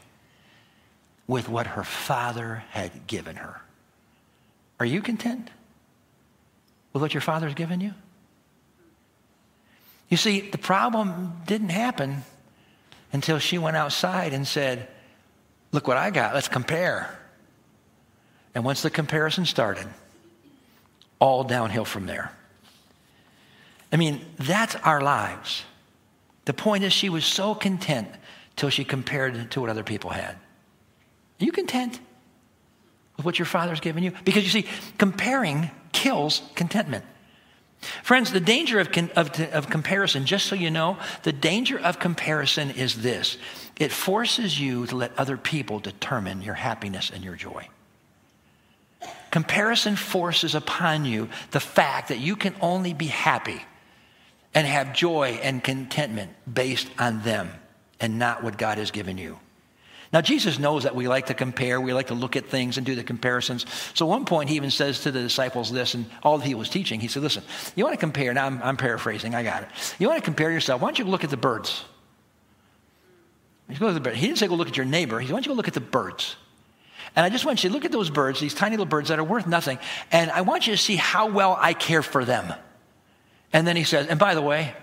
[1.30, 3.62] with what her father had given her.
[4.80, 5.52] Are you content
[6.92, 7.94] with what your father has given you?
[10.10, 12.24] You see, the problem didn't happen
[13.14, 14.88] until she went outside and said,
[15.72, 17.16] Look what I got, let's compare.
[18.56, 19.86] And once the comparison started,
[21.20, 22.32] all downhill from there.
[23.94, 25.62] I mean, that's our lives.
[26.46, 28.08] The point is, she was so content
[28.56, 30.36] till she compared to what other people had.
[31.40, 32.00] Are you content
[33.18, 34.12] with what your father's given you?
[34.26, 37.06] Because you see, comparing kills contentment.
[38.04, 42.72] Friends, the danger of, of, of, comparison, just so you know, the danger of comparison
[42.72, 43.38] is this
[43.78, 47.68] it forces you to let other people determine your happiness and your joy.
[49.32, 53.62] Comparison forces upon you the fact that you can only be happy
[54.54, 57.50] and have joy and contentment based on them
[58.00, 59.40] and not what God has given you.
[60.12, 62.86] Now, Jesus knows that we like to compare, we like to look at things and
[62.86, 63.66] do the comparisons.
[63.94, 66.56] So, at one point, he even says to the disciples this, and all that he
[66.56, 67.44] was teaching, he said, Listen,
[67.76, 69.70] you want to compare, now I'm, I'm paraphrasing, I got it.
[70.00, 71.86] You want to compare yourself, why don't you look at the birds?
[73.68, 75.68] He didn't say go look at your neighbor, he said, why don't you go look
[75.68, 76.36] at the birds?
[77.16, 79.20] And I just want you to look at those birds, these tiny little birds that
[79.20, 79.78] are worth nothing,
[80.12, 82.52] and I want you to see how well I care for them.
[83.54, 84.74] And then he says, and by the way,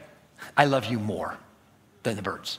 [0.57, 1.37] I love you more
[2.03, 2.59] than the birds.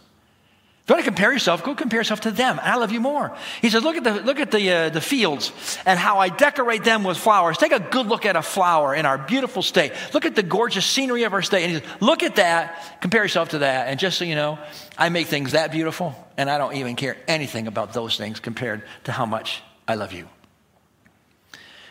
[0.87, 2.61] If you want to compare yourself, go compare yourself to them.
[2.63, 3.35] I love you more.
[3.61, 5.51] He says, look at the, look at the, uh, the fields
[5.85, 7.57] and how I decorate them with flowers.
[7.57, 9.91] Take a good look at a flower in our beautiful state.
[10.13, 11.63] Look at the gorgeous scenery of our state.
[11.63, 13.89] And he says, look at that, compare yourself to that.
[13.89, 14.59] And just so you know,
[14.97, 18.81] I make things that beautiful, and I don't even care anything about those things compared
[19.03, 20.29] to how much I love you.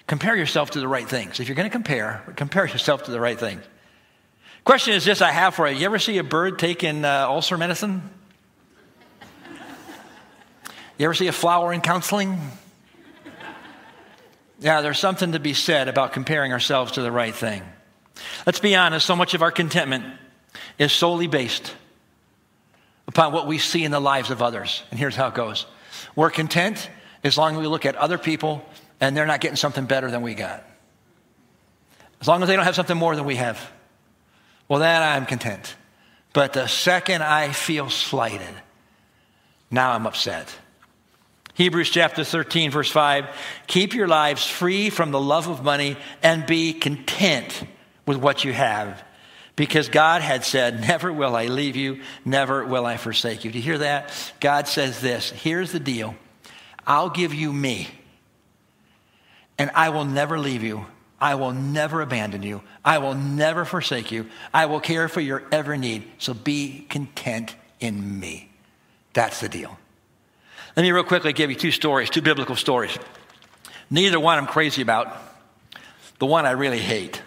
[0.07, 1.39] Compare yourself to the right things.
[1.39, 3.63] If you're going to compare, compare yourself to the right things.
[4.65, 5.77] Question is this I have for you.
[5.77, 8.09] You ever see a bird taking uh, ulcer medicine?
[10.99, 12.41] You ever see a flower in counseling?
[14.59, 17.63] Yeah, there's something to be said about comparing ourselves to the right thing.
[18.47, 20.05] Let's be honest, so much of our contentment
[20.79, 21.75] is solely based
[23.07, 24.83] upon what we see in the lives of others.
[24.91, 25.67] And here's how it goes
[26.15, 26.89] we're content
[27.23, 28.65] as long as we look at other people
[29.01, 30.65] and they're not getting something better than we got.
[32.23, 33.61] As long as they don't have something more than we have.
[34.69, 35.77] Well, then I'm content.
[36.33, 38.55] But the second I feel slighted,
[39.71, 40.49] now I'm upset.
[41.57, 43.29] Hebrews chapter 13, verse 5
[43.67, 47.65] Keep your lives free from the love of money and be content
[48.05, 49.03] with what you have.
[49.57, 53.51] Because God had said, Never will I leave you, never will I forsake you.
[53.51, 54.13] Do you hear that?
[54.39, 56.15] God says this here's the deal
[56.87, 57.89] I'll give you me,
[59.57, 60.85] and I will never leave you.
[61.19, 62.61] I will never abandon you.
[62.85, 64.29] I will never forsake you.
[64.53, 66.05] I will care for your every need.
[66.19, 68.51] So be content in me.
[69.15, 69.79] That's the deal.
[70.77, 72.97] Let me real quickly give you two stories, two biblical stories.
[73.91, 75.17] Neither one I'm crazy about.
[76.19, 77.23] The one I really hate.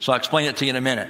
[0.00, 1.08] So I'll explain it to you in a minute.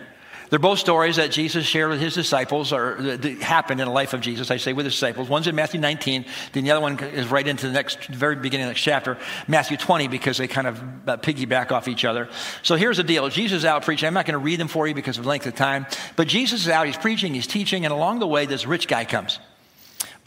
[0.50, 4.14] They're both stories that Jesus shared with his disciples, or that happened in the life
[4.14, 5.28] of Jesus, I say, with his disciples.
[5.28, 8.64] One's in Matthew 19, then the other one is right into the next, very beginning
[8.64, 12.30] of the next chapter, Matthew 20, because they kind of uh, piggyback off each other.
[12.62, 14.06] So here's the deal Jesus is out preaching.
[14.06, 16.62] I'm not going to read them for you because of length of time, but Jesus
[16.62, 19.38] is out, he's preaching, he's teaching, and along the way, this rich guy comes.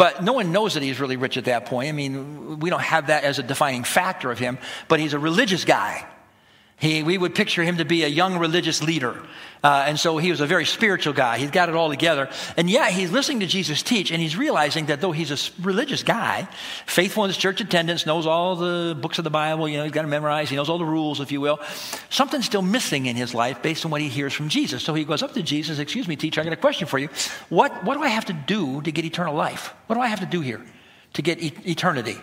[0.02, 1.88] But no one knows that he's really rich at that point.
[1.88, 5.20] I mean, we don't have that as a defining factor of him, but he's a
[5.20, 6.08] religious guy.
[6.78, 9.22] He, we would picture him to be a young religious leader.
[9.64, 11.38] Uh, and so he was a very spiritual guy.
[11.38, 12.30] He's got it all together.
[12.58, 16.02] And yet he's listening to Jesus teach, and he's realizing that though he's a religious
[16.02, 16.48] guy,
[16.88, 19.92] faithful in his church attendance, knows all the books of the Bible, you know, he's
[19.92, 21.60] got to memorize, he knows all the rules, if you will,
[22.10, 24.84] something's still missing in his life based on what he hears from Jesus.
[24.84, 27.10] So he goes up to Jesus, Excuse me, teacher, I got a question for you.
[27.50, 29.74] What, what do I have to do to get eternal life?
[29.86, 30.66] What do I have to do here
[31.14, 32.18] to get e- eternity?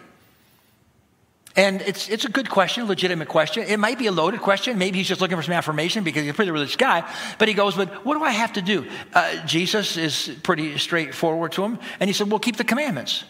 [1.58, 3.64] And it's, it's a good question, legitimate question.
[3.64, 4.78] It might be a loaded question.
[4.78, 7.12] Maybe he's just looking for some affirmation because he's a pretty religious guy.
[7.36, 8.86] But he goes, But what do I have to do?
[9.12, 11.80] Uh, Jesus is pretty straightforward to him.
[11.98, 13.24] And he said, Well, keep the commandments.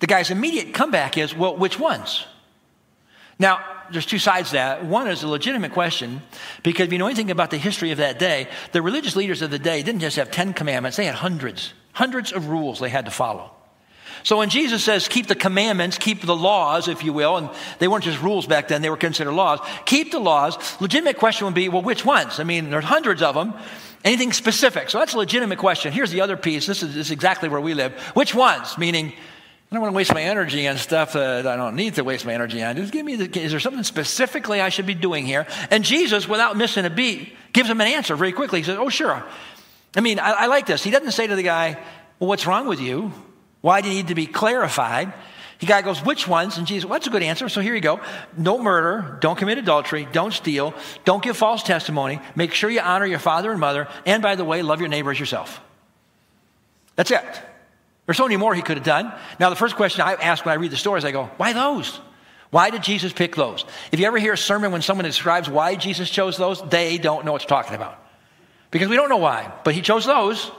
[0.00, 2.26] The guy's immediate comeback is, Well, which ones?
[3.38, 4.84] Now, there's two sides to that.
[4.84, 6.20] One is a legitimate question
[6.62, 9.50] because if you know anything about the history of that day, the religious leaders of
[9.50, 13.06] the day didn't just have 10 commandments, they had hundreds, hundreds of rules they had
[13.06, 13.50] to follow.
[14.22, 17.88] So when Jesus says, keep the commandments, keep the laws, if you will, and they
[17.88, 21.54] weren't just rules back then, they were considered laws, keep the laws, legitimate question would
[21.54, 22.40] be, well, which ones?
[22.40, 23.54] I mean, there's hundreds of them.
[24.04, 24.90] Anything specific?
[24.90, 25.92] So that's a legitimate question.
[25.92, 26.66] Here's the other piece.
[26.66, 27.92] This is, this is exactly where we live.
[28.14, 28.76] Which ones?
[28.76, 29.12] Meaning,
[29.72, 32.26] I don't want to waste my energy on stuff that I don't need to waste
[32.26, 32.76] my energy on.
[32.76, 35.46] Just give me the, is there something specifically I should be doing here?
[35.70, 38.60] And Jesus, without missing a beat, gives him an answer very quickly.
[38.60, 39.24] He says, Oh, sure.
[39.96, 40.84] I mean, I, I like this.
[40.84, 41.78] He doesn't say to the guy,
[42.18, 43.12] Well, what's wrong with you?
[43.62, 45.12] Why do you need to be clarified?
[45.60, 46.58] The guy goes, Which ones?
[46.58, 47.48] And Jesus, well, that's a good answer.
[47.48, 48.00] So here you go.
[48.40, 53.06] Don't murder, don't commit adultery, don't steal, don't give false testimony, make sure you honor
[53.06, 55.60] your father and mother, and by the way, love your neighbor as yourself.
[56.96, 57.42] That's it.
[58.06, 59.12] There's so many more he could have done.
[59.38, 62.00] Now, the first question I ask when I read the stories, I go, Why those?
[62.50, 63.64] Why did Jesus pick those?
[63.92, 67.24] If you ever hear a sermon when someone describes why Jesus chose those, they don't
[67.24, 67.98] know what you're talking about.
[68.70, 70.50] Because we don't know why, but he chose those.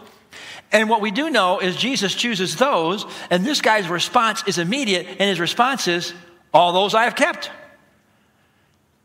[0.72, 5.06] And what we do know is Jesus chooses those, and this guy's response is immediate,
[5.08, 6.13] and his response is,
[6.54, 7.52] All those I have kept.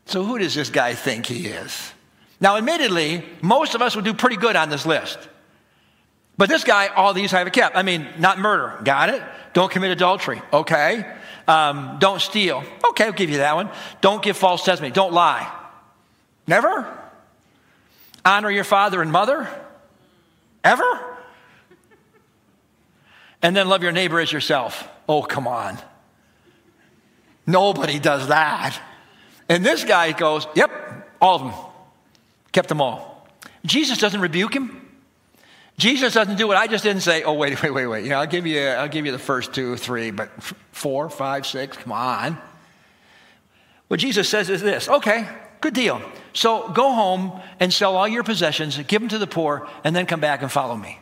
[0.05, 1.93] So who does this guy think he is?
[2.41, 5.19] Now, admittedly, most of us would do pretty good on this list.
[6.37, 7.75] But this guy, all these I have kept.
[7.75, 8.79] I mean, not murder.
[8.83, 9.21] Got it?
[9.53, 10.41] Don't commit adultery.
[10.53, 11.05] Okay.
[11.47, 12.63] Um, don't steal.
[12.91, 13.69] Okay, I'll give you that one.
[14.01, 14.93] Don't give false testimony.
[14.93, 15.53] Don't lie.
[16.47, 16.87] Never?
[18.23, 19.49] Honor your father and mother?
[20.63, 21.08] Ever?
[23.41, 24.87] And then love your neighbor as yourself.
[25.07, 25.77] Oh, come on.
[27.47, 28.79] Nobody does that.
[29.47, 31.53] And this guy goes, Yep, all of them.
[32.51, 33.27] Kept them all.
[33.65, 34.85] Jesus doesn't rebuke him.
[35.77, 37.23] Jesus doesn't do what I just didn't say.
[37.23, 38.03] Oh, wait, wait, wait, wait.
[38.03, 40.29] You know, I'll give you, I'll give you the first two, three, but
[40.71, 42.37] four, five, six, come on.
[43.87, 45.27] What Jesus says is this okay,
[45.61, 46.01] good deal.
[46.33, 50.05] So go home and sell all your possessions, give them to the poor, and then
[50.05, 50.99] come back and follow me.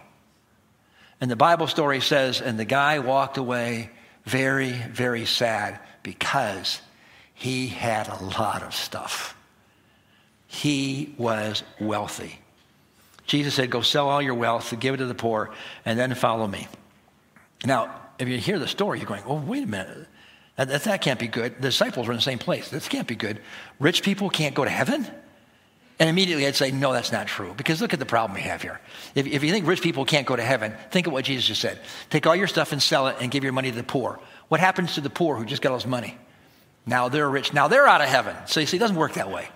[1.20, 3.90] And the Bible story says, and the guy walked away
[4.26, 6.82] very, very sad because
[7.34, 9.36] he had a lot of stuff.
[10.48, 12.40] He was wealthy.
[13.26, 15.52] Jesus said, Go sell all your wealth, give it to the poor,
[15.86, 16.68] and then follow me.
[17.66, 20.08] Now, if you hear the story, you're going, Oh, wait a minute.
[20.56, 21.56] That, that, that can't be good.
[21.58, 22.70] The disciples were in the same place.
[22.70, 23.42] This can't be good.
[23.80, 25.06] Rich people can't go to heaven?
[26.00, 27.54] And immediately I'd say, no, that's not true.
[27.58, 28.80] Because look at the problem we have here.
[29.16, 31.62] If, if, you think rich people can't go to heaven, think of what Jesus just
[31.62, 31.80] said.
[32.10, 34.20] Take all your stuff and sell it and give your money to the poor.
[34.48, 36.16] What happens to the poor who just got all this money?
[36.86, 37.52] Now they're rich.
[37.52, 38.36] Now they're out of heaven.
[38.46, 39.50] So you see, it doesn't work that way.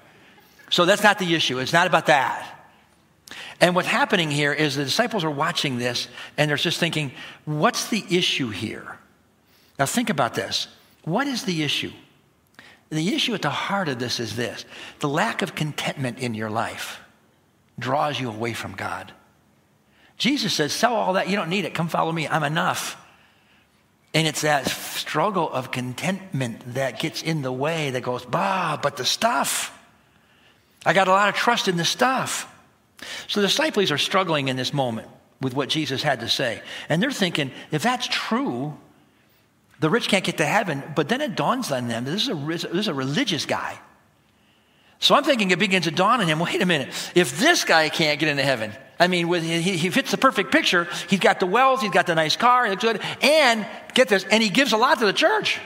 [0.71, 1.59] So that's not the issue.
[1.59, 2.57] It's not about that.
[3.59, 7.11] And what's happening here is the disciples are watching this and they're just thinking,
[7.45, 8.97] what's the issue here?
[9.77, 10.67] Now think about this.
[11.03, 11.91] What is the issue?
[12.91, 14.65] The issue at the heart of this is this
[14.99, 16.99] the lack of contentment in your life
[17.79, 19.11] draws you away from God.
[20.17, 21.29] Jesus says, Sell all that.
[21.29, 21.73] You don't need it.
[21.73, 22.27] Come follow me.
[22.27, 22.97] I'm enough.
[24.13, 28.97] And it's that struggle of contentment that gets in the way that goes, bah, but
[28.97, 29.77] the stuff.
[30.85, 32.53] I got a lot of trust in the stuff.
[33.27, 35.07] So the disciples are struggling in this moment
[35.39, 36.61] with what Jesus had to say.
[36.89, 38.77] And they're thinking, if that's true,
[39.81, 40.83] the rich can't get to heaven.
[40.95, 43.77] But then it dawns on them this is a, this is a religious guy.
[44.99, 47.89] So I'm thinking it begins to dawn on him wait a minute, if this guy
[47.89, 50.87] can't get into heaven, I mean, with, he, he fits the perfect picture.
[51.09, 53.65] He's got the wealth, he's got the nice car, he looks good, and
[53.95, 55.59] get this, and he gives a lot to the church.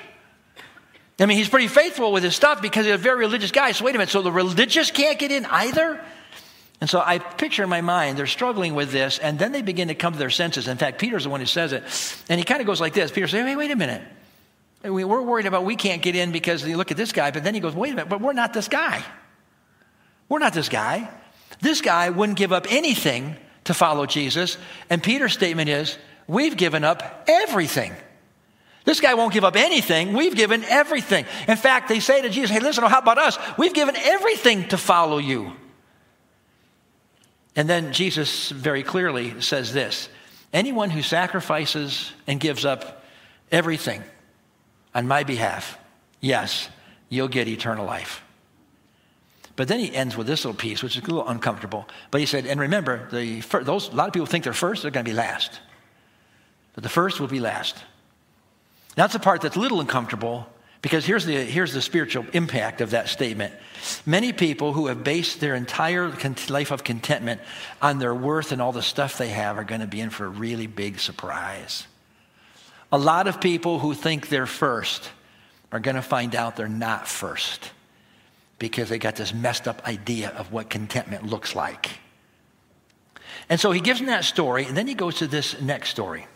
[1.20, 3.74] I mean, he's pretty faithful with his stuff because he's a very religious guy.
[3.74, 6.02] So wait a minute, so the religious can't get in either?
[6.86, 9.88] And so I picture in my mind, they're struggling with this, and then they begin
[9.88, 10.68] to come to their senses.
[10.68, 11.82] In fact, Peter's the one who says it.
[12.30, 14.04] And he kind of goes like this Peter says, Hey, wait a minute.
[14.84, 17.56] We're worried about we can't get in because you look at this guy, but then
[17.56, 19.04] he goes, Wait a minute, but we're not this guy.
[20.30, 21.10] We're not this guy.
[21.60, 24.60] This guy wouldn't give up anything to follow Jesus.
[24.88, 27.96] And Peter's statement is, We've given up everything.
[28.84, 30.14] This guy won't give up anything.
[30.14, 31.26] We've given everything.
[31.48, 33.40] In fact, they say to Jesus, Hey, listen, how about us?
[33.58, 35.54] We've given everything to follow you.
[37.56, 40.10] And then Jesus very clearly says this
[40.54, 43.04] anyone who sacrifices and gives up
[43.52, 44.04] everything
[44.94, 45.78] on my behalf,
[46.22, 46.70] yes,
[47.10, 48.22] you'll get eternal life.
[49.56, 51.88] But then he ends with this little piece, which is a little uncomfortable.
[52.12, 54.92] But he said, and remember, the, those, a lot of people think they're first, they're
[54.92, 55.60] going to be last.
[56.74, 57.78] But the first will be last.
[58.96, 60.48] That's the part that's a little uncomfortable
[60.86, 63.52] because here's the, here's the spiritual impact of that statement.
[64.06, 66.12] Many people who have based their entire
[66.48, 67.42] life of contentment
[67.82, 70.26] on their worth and all the stuff they have are going to be in for
[70.26, 71.88] a really big surprise.
[72.92, 75.10] A lot of people who think they're first
[75.72, 77.72] are going to find out they're not first
[78.60, 81.90] because they got this messed up idea of what contentment looks like.
[83.50, 86.28] And so he gives them that story, and then he goes to this next story.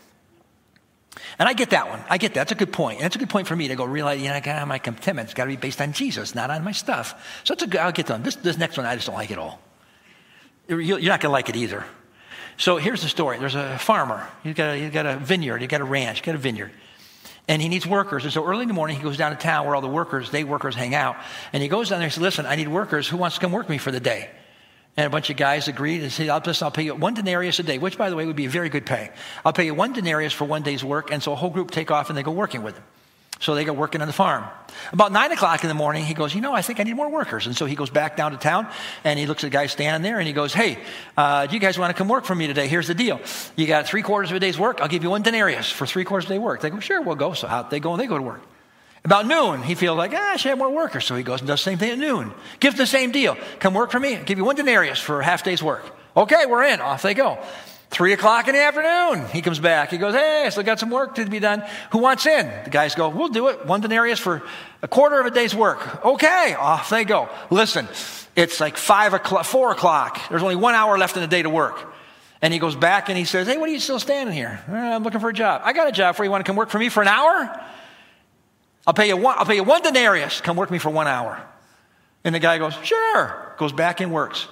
[1.38, 2.00] And I get that one.
[2.08, 2.40] I get that.
[2.40, 2.98] That's a good point.
[2.98, 5.34] And that's a good point for me to go realize, you know, God, my contentment's
[5.34, 7.40] got to be based on Jesus, not on my stuff.
[7.44, 8.22] So it's a good, I'll get to them.
[8.22, 9.60] This, this next one, I just don't like it all.
[10.68, 11.84] You're not going to like it either.
[12.56, 13.38] So here's the story.
[13.38, 14.28] There's a farmer.
[14.42, 15.58] He's got a, he's got a vineyard.
[15.58, 16.18] He's got a ranch.
[16.18, 16.70] He's got a vineyard.
[17.48, 18.24] And he needs workers.
[18.24, 20.30] And so early in the morning, he goes down to town where all the workers,
[20.30, 21.16] day workers, hang out.
[21.52, 23.08] And he goes down there and says, listen, I need workers.
[23.08, 24.30] Who wants to come work me for the day?
[24.96, 27.58] And a bunch of guys agreed and said, I'll, just, I'll pay you one denarius
[27.58, 29.10] a day, which, by the way, would be a very good pay.
[29.44, 31.10] I'll pay you one denarius for one day's work.
[31.10, 32.84] And so a whole group take off and they go working with him.
[33.40, 34.44] So they go working on the farm.
[34.92, 37.08] About nine o'clock in the morning, he goes, You know, I think I need more
[37.08, 37.46] workers.
[37.46, 38.68] And so he goes back down to town
[39.02, 40.76] and he looks at the guy standing there and he goes, Hey,
[41.16, 42.68] uh, do you guys want to come work for me today?
[42.68, 43.18] Here's the deal.
[43.56, 44.82] You got three quarters of a day's work.
[44.82, 46.60] I'll give you one denarius for three quarters of a day's work.
[46.60, 47.32] They go, Sure, we'll go.
[47.32, 48.42] So out they go and they go to work.
[49.04, 51.06] About noon, he feels like, ah, I should have more workers.
[51.06, 52.32] So he goes and does the same thing at noon.
[52.60, 53.36] Gives the same deal.
[53.58, 54.16] Come work for me.
[54.16, 55.84] I'll give you one denarius for a half day's work.
[56.16, 56.80] Okay, we're in.
[56.80, 57.38] Off they go.
[57.90, 59.90] Three o'clock in the afternoon, he comes back.
[59.90, 61.64] He goes, Hey, I still got some work to be done.
[61.90, 62.46] Who wants in?
[62.64, 63.66] The guys go, We'll do it.
[63.66, 64.42] One denarius for
[64.80, 66.04] a quarter of a day's work.
[66.04, 67.28] Okay, off they go.
[67.50, 67.88] Listen,
[68.36, 70.20] It's like five o'clock, four o'clock.
[70.28, 71.92] There's only one hour left in the day to work.
[72.42, 74.62] And he goes back and he says, Hey, what are you still standing here?
[74.68, 75.62] Uh, I'm looking for a job.
[75.64, 76.28] I got a job for you.
[76.28, 77.60] You want to come work for me for an hour?
[78.90, 80.40] I'll pay you one, I'll pay you one denarius.
[80.40, 81.40] Come work me for one hour.
[82.24, 83.54] And the guy goes, Sure.
[83.56, 84.48] Goes back and works.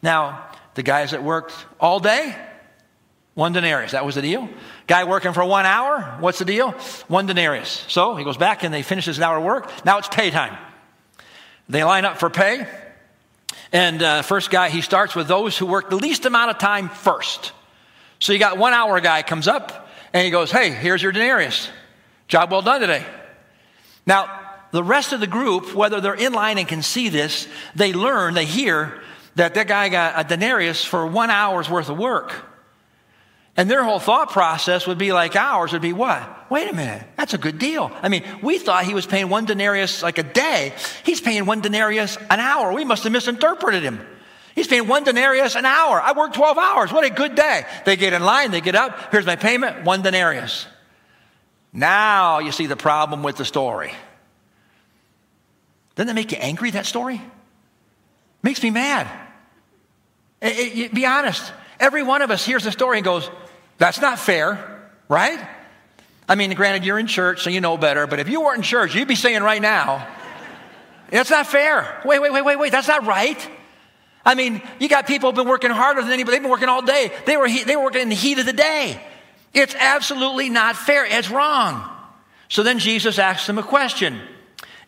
[0.00, 2.36] Now, the guys that worked all day,
[3.34, 3.90] one denarius.
[3.90, 4.48] That was the deal.
[4.86, 6.70] Guy working for one hour, what's the deal?
[7.08, 7.84] One denarius.
[7.88, 9.84] So he goes back and they finish his hour of work.
[9.84, 10.56] Now it's pay time.
[11.68, 12.68] They line up for pay.
[13.72, 16.90] And uh, first guy, he starts with those who work the least amount of time
[16.90, 17.50] first.
[18.20, 21.68] So you got one hour guy comes up and he goes, Hey, here's your denarius.
[22.28, 23.04] Job well done today.
[24.10, 27.46] Now, the rest of the group, whether they're in line and can see this,
[27.76, 29.00] they learn, they hear
[29.36, 32.34] that that guy got a denarius for one hour's worth of work.
[33.56, 36.50] And their whole thought process would be like ours would be what?
[36.50, 37.92] Wait a minute, that's a good deal.
[38.02, 40.74] I mean, we thought he was paying one denarius like a day.
[41.04, 42.72] He's paying one denarius an hour.
[42.72, 44.04] We must have misinterpreted him.
[44.56, 46.02] He's paying one denarius an hour.
[46.02, 46.92] I worked 12 hours.
[46.92, 47.64] What a good day.
[47.84, 49.12] They get in line, they get up.
[49.12, 50.66] Here's my payment, one denarius.
[51.72, 53.92] Now you see the problem with the story.
[55.94, 57.20] Doesn't that make you angry, that story?
[58.42, 59.08] Makes me mad.
[60.40, 61.52] It, it, be honest.
[61.78, 63.30] Every one of us hears the story and goes,
[63.78, 65.46] that's not fair, right?
[66.28, 68.62] I mean, granted, you're in church, so you know better, but if you weren't in
[68.62, 70.06] church, you'd be saying right now,
[71.10, 72.00] that's not fair.
[72.04, 73.50] Wait, wait, wait, wait, wait, that's not right.
[74.24, 76.82] I mean, you got people who've been working harder than anybody, they've been working all
[76.82, 77.10] day.
[77.26, 79.00] They were, they were working in the heat of the day.
[79.52, 81.04] It's absolutely not fair.
[81.04, 81.88] It's wrong.
[82.48, 84.20] So then Jesus asks them a question.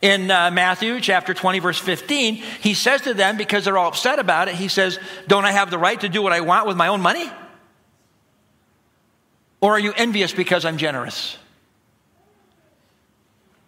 [0.00, 4.18] In uh, Matthew chapter 20, verse 15, he says to them, because they're all upset
[4.18, 4.98] about it, he says,
[5.28, 7.30] Don't I have the right to do what I want with my own money?
[9.60, 11.38] Or are you envious because I'm generous?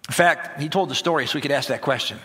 [0.09, 2.18] In fact, he told the story so we could ask that question.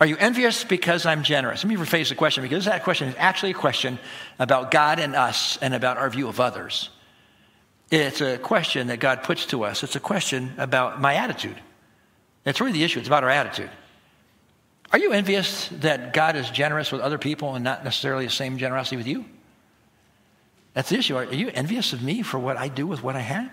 [0.00, 1.64] Are you envious because I'm generous?
[1.64, 3.98] Let me rephrase the question because that question is actually a question
[4.40, 6.90] about God and us and about our view of others.
[7.90, 9.82] It's a question that God puts to us.
[9.82, 11.56] It's a question about my attitude.
[12.44, 12.98] That's really the issue.
[12.98, 13.70] It's about our attitude.
[14.92, 18.58] Are you envious that God is generous with other people and not necessarily the same
[18.58, 19.24] generosity with you?
[20.74, 21.16] That's the issue.
[21.16, 23.50] Are you envious of me for what I do with what I have?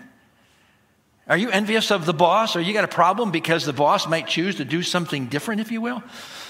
[1.28, 4.28] Are you envious of the boss or you got a problem because the boss might
[4.28, 6.02] choose to do something different, if you will?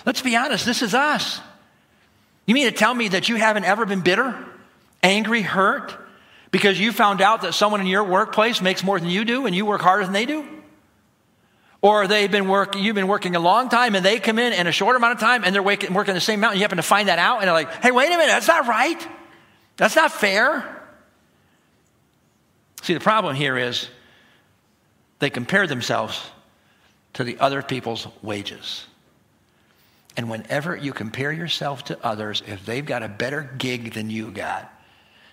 [0.04, 1.40] Let's be honest, this is us.
[2.46, 4.36] You mean to tell me that you haven't ever been bitter,
[5.02, 5.96] angry, hurt
[6.56, 9.54] because you found out that someone in your workplace makes more than you do and
[9.54, 10.42] you work harder than they do?
[11.82, 14.66] Or they've been working, you've been working a long time and they come in in
[14.66, 16.82] a short amount of time and they're working the same amount and you happen to
[16.82, 19.06] find that out and they're like, hey, wait a minute, that's not right.
[19.76, 20.64] That's not fair.
[22.80, 23.90] See, the problem here is
[25.18, 26.18] they compare themselves
[27.12, 28.86] to the other people's wages.
[30.16, 34.30] And whenever you compare yourself to others, if they've got a better gig than you
[34.30, 34.72] got,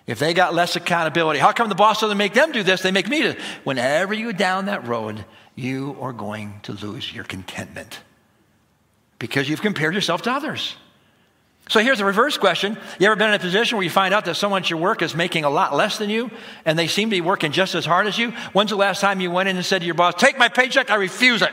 [0.06, 2.82] if they got less accountability, how come the boss doesn't make them do this?
[2.82, 3.36] They make me do.
[3.64, 5.24] Whenever you down that road,
[5.56, 8.00] you are going to lose your contentment
[9.20, 10.76] because you've compared yourself to others.
[11.70, 12.78] So here's a reverse question.
[13.00, 15.02] You ever been in a position where you find out that someone at your work
[15.02, 16.30] is making a lot less than you
[16.66, 18.32] and they seem to be working just as hard as you?
[18.52, 20.92] When's the last time you went in and said to your boss, Take my paycheck,
[20.92, 21.52] I refuse it?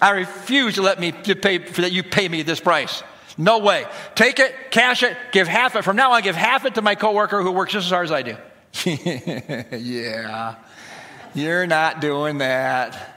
[0.00, 3.02] I refuse to let me to pay for that you pay me this price.
[3.40, 3.86] No way.
[4.14, 5.82] Take it, cash it, give half it.
[5.82, 8.12] From now on, give half it to my coworker who works just as hard as
[8.12, 8.36] I do.
[9.76, 10.56] yeah,
[11.34, 13.16] you're not doing that.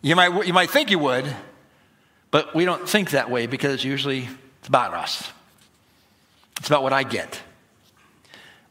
[0.00, 1.26] You might, you might think you would,
[2.30, 4.28] but we don't think that way because usually
[4.60, 5.28] it's about us.
[6.58, 7.40] It's about what I get.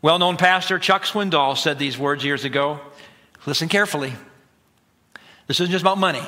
[0.02, 2.80] Well known pastor Chuck Swindoll said these words years ago.
[3.46, 4.14] Listen carefully.
[5.48, 6.24] This isn't just about money.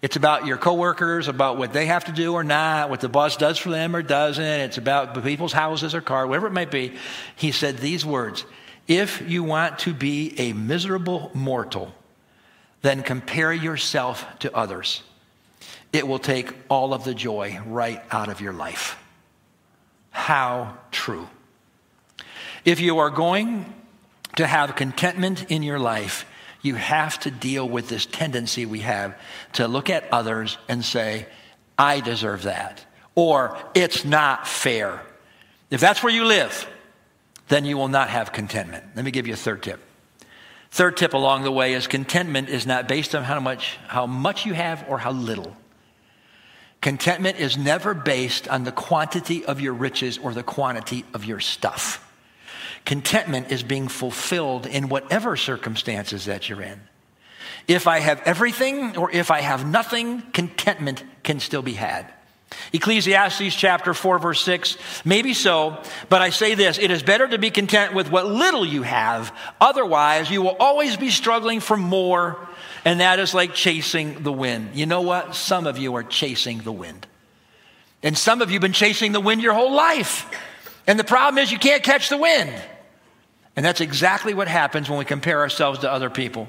[0.00, 3.36] It's about your coworkers, about what they have to do or not, what the boss
[3.36, 4.44] does for them or doesn't.
[4.44, 6.94] It's about people's houses or car, whatever it might be.
[7.34, 8.44] He said these words
[8.86, 11.92] If you want to be a miserable mortal,
[12.82, 15.02] then compare yourself to others
[15.92, 18.98] it will take all of the joy right out of your life.
[20.10, 21.28] How true.
[22.64, 23.72] If you are going
[24.36, 26.26] to have contentment in your life,
[26.62, 29.18] you have to deal with this tendency we have
[29.54, 31.26] to look at others and say,
[31.78, 32.84] I deserve that,
[33.14, 35.00] or it's not fair.
[35.70, 36.68] If that's where you live,
[37.48, 38.84] then you will not have contentment.
[38.96, 39.80] Let me give you a third tip.
[40.70, 44.44] Third tip along the way is contentment is not based on how much, how much
[44.44, 45.56] you have or how little.
[46.80, 51.40] Contentment is never based on the quantity of your riches or the quantity of your
[51.40, 52.04] stuff.
[52.88, 56.80] Contentment is being fulfilled in whatever circumstances that you're in.
[57.66, 62.10] If I have everything or if I have nothing, contentment can still be had.
[62.72, 64.78] Ecclesiastes chapter 4, verse 6.
[65.04, 68.64] Maybe so, but I say this it is better to be content with what little
[68.64, 69.36] you have.
[69.60, 72.38] Otherwise, you will always be struggling for more,
[72.86, 74.70] and that is like chasing the wind.
[74.72, 75.34] You know what?
[75.34, 77.06] Some of you are chasing the wind.
[78.02, 80.24] And some of you have been chasing the wind your whole life.
[80.86, 82.50] And the problem is you can't catch the wind.
[83.58, 86.46] And that's exactly what happens when we compare ourselves to other people.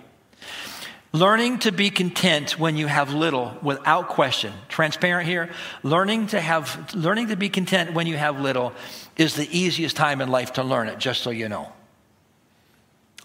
[1.12, 4.54] Learning to be content when you have little without question.
[4.68, 5.50] Transparent here.
[5.82, 8.74] Learning to have learning to be content when you have little
[9.18, 11.72] is the easiest time in life to learn it, just so you know.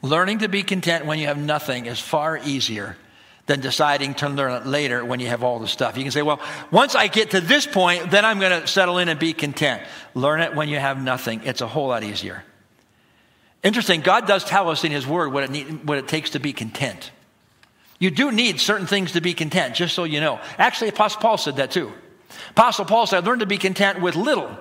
[0.00, 2.96] Learning to be content when you have nothing is far easier
[3.44, 5.98] than deciding to learn it later when you have all the stuff.
[5.98, 8.96] You can say, well, once I get to this point, then I'm going to settle
[8.96, 9.82] in and be content.
[10.14, 11.42] Learn it when you have nothing.
[11.44, 12.44] It's a whole lot easier.
[13.64, 16.38] Interesting, God does tell us in His Word what it, need, what it takes to
[16.38, 17.10] be content.
[17.98, 20.38] You do need certain things to be content, just so you know.
[20.58, 21.90] Actually, Apostle Paul said that too.
[22.50, 24.54] Apostle Paul said, learn to be content with little.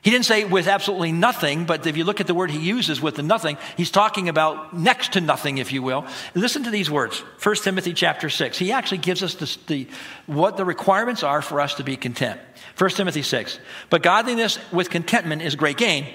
[0.00, 3.02] He didn't say with absolutely nothing, but if you look at the word he uses
[3.02, 6.06] with the nothing, he's talking about next to nothing, if you will.
[6.34, 8.56] Listen to these words 1 Timothy chapter 6.
[8.56, 9.88] He actually gives us the, the,
[10.26, 12.40] what the requirements are for us to be content.
[12.78, 13.58] 1 Timothy 6.
[13.90, 16.06] But godliness with contentment is great gain.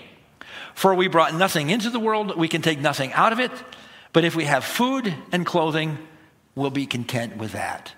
[0.75, 3.51] For we brought nothing into the world, we can take nothing out of it.
[4.11, 5.97] But if we have food and clothing,
[6.55, 7.93] we'll be content with that.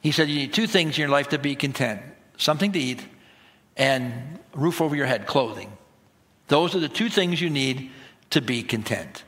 [0.00, 2.02] He said, You need two things in your life to be content
[2.36, 3.00] something to eat
[3.76, 5.72] and roof over your head, clothing.
[6.48, 7.90] Those are the two things you need
[8.30, 9.22] to be content.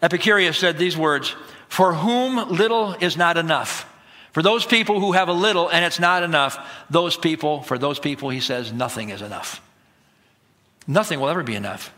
[0.00, 1.34] Epicurus said these words
[1.68, 3.86] For whom little is not enough.
[4.32, 6.56] For those people who have a little and it's not enough,
[6.88, 9.60] those people, for those people, he says, nothing is enough.
[10.90, 11.94] Nothing will ever be enough.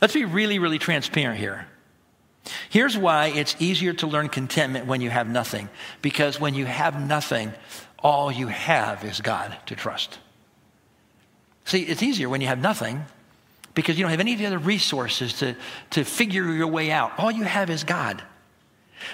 [0.00, 1.66] Let's be really, really transparent here.
[2.70, 5.68] Here's why it's easier to learn contentment when you have nothing.
[6.02, 7.52] Because when you have nothing,
[7.98, 10.20] all you have is God to trust.
[11.64, 13.04] See, it's easier when you have nothing
[13.74, 15.56] because you don't have any of the other resources to,
[15.90, 17.18] to figure your way out.
[17.18, 18.22] All you have is God.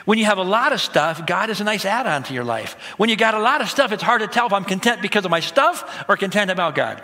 [0.05, 2.45] When you have a lot of stuff, God is a nice add on to your
[2.45, 2.75] life.
[2.99, 5.25] When you got a lot of stuff, it's hard to tell if I'm content because
[5.25, 7.03] of my stuff or content about God.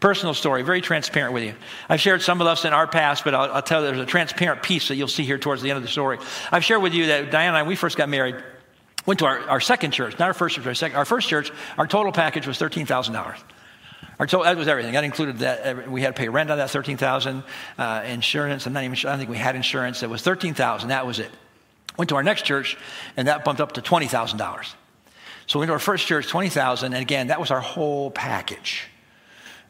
[0.00, 1.54] Personal story, very transparent with you.
[1.88, 4.06] I've shared some of us in our past, but I'll, I'll tell you there's a
[4.06, 6.18] transparent piece that you'll see here towards the end of the story.
[6.52, 8.36] I've shared with you that Diane and I, we first got married,
[9.06, 11.50] went to our, our second church, not our first church, our, second, our first church,
[11.78, 13.38] our total package was $13,000.
[14.18, 14.92] Our total, that was everything.
[14.92, 17.42] That included that we had to pay rent on that thirteen thousand,
[17.76, 18.66] uh, insurance.
[18.66, 19.10] I'm not even sure.
[19.10, 20.02] I don't think we had insurance.
[20.02, 20.88] It was thirteen thousand.
[20.88, 21.30] That was it.
[21.98, 22.78] Went to our next church,
[23.18, 24.74] and that bumped up to twenty thousand dollars.
[25.46, 28.10] So we went to our first church, twenty thousand, and again, that was our whole
[28.10, 28.84] package.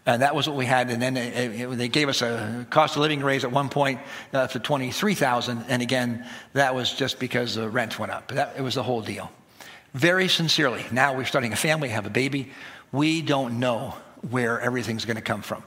[0.07, 0.89] And that was what we had.
[0.91, 4.01] And then it, it, they gave us a cost of living raise at one point
[4.33, 8.29] uh, to 23000 And again, that was just because the rent went up.
[8.29, 9.31] That, it was the whole deal.
[9.93, 12.51] Very sincerely, now we're starting a family, have a baby.
[12.93, 13.95] We don't know
[14.31, 15.63] where everything's going to come from.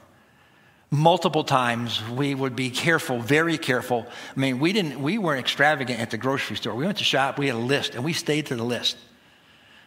[0.90, 4.06] Multiple times we would be careful, very careful.
[4.36, 6.74] I mean, we didn't, we weren't extravagant at the grocery store.
[6.74, 8.96] We went to shop, we had a list, and we stayed to the list.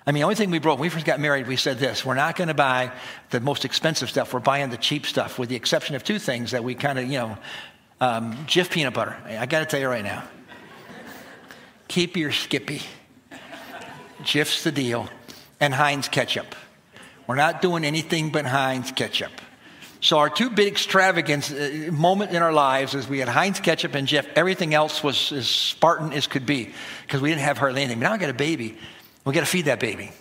[0.06, 2.06] I mean, the only thing we broke, when we first got married, we said this
[2.06, 2.92] we're not going to buy
[3.30, 6.52] the most expensive stuff, we're buying the cheap stuff, with the exception of two things
[6.52, 7.38] that we kind of, you know,
[8.02, 9.16] um, Jif peanut butter.
[9.26, 10.24] I got to tell you right now
[11.94, 12.82] keep your Skippy.
[14.24, 15.08] Jif's the deal.
[15.60, 16.56] And Heinz ketchup.
[17.28, 19.32] We're not doing anything but Heinz ketchup.
[20.02, 23.94] So our two big extravagance uh, moment in our lives is we had Heinz ketchup
[23.94, 24.26] and Jif.
[24.36, 26.74] Everything else was as Spartan as could be
[27.04, 28.00] because we didn't have hardly anything.
[28.00, 28.78] But Now I got a baby.
[29.26, 30.12] We got to feed that baby.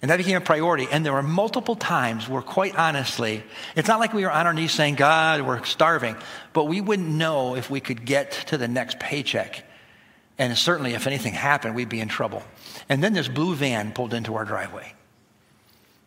[0.00, 0.86] And that became a priority.
[0.90, 3.42] And there were multiple times where, quite honestly,
[3.74, 6.16] it's not like we were on our knees saying, God, we're starving,
[6.52, 9.64] but we wouldn't know if we could get to the next paycheck.
[10.38, 12.44] And certainly, if anything happened, we'd be in trouble.
[12.88, 14.92] And then this blue van pulled into our driveway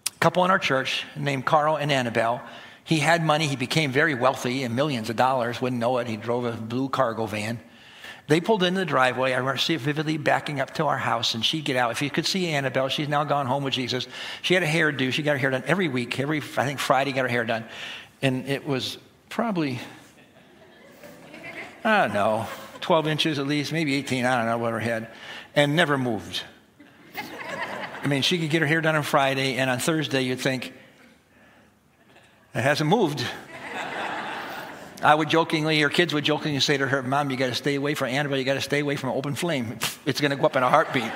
[0.07, 2.41] A couple in our church named Carl and Annabelle.
[2.85, 3.47] He had money.
[3.47, 5.61] He became very wealthy and millions of dollars.
[5.61, 6.07] Wouldn't know it.
[6.07, 7.59] He drove a blue cargo van.
[8.31, 9.33] They pulled into the driveway.
[9.33, 11.91] I remember seeing vividly backing up to our house, and she'd get out.
[11.91, 14.07] If you could see Annabelle, she's now gone home with Jesus.
[14.41, 15.11] She had a hairdo.
[15.11, 16.17] She got her hair done every week.
[16.17, 17.65] Every I think Friday got her hair done,
[18.21, 19.81] and it was probably
[21.83, 22.47] I don't know,
[22.79, 24.23] 12 inches at least, maybe 18.
[24.23, 25.09] I don't know what her head,
[25.53, 26.41] and never moved.
[28.01, 30.71] I mean, she could get her hair done on Friday, and on Thursday, you'd think,
[32.55, 33.25] it hasn't moved.
[35.03, 37.75] I would jokingly, or kids would jokingly say to her, Mom, you got to stay
[37.75, 39.79] away from Annabelle, you got to stay away from open flame.
[40.05, 41.11] It's going to go up in a heartbeat.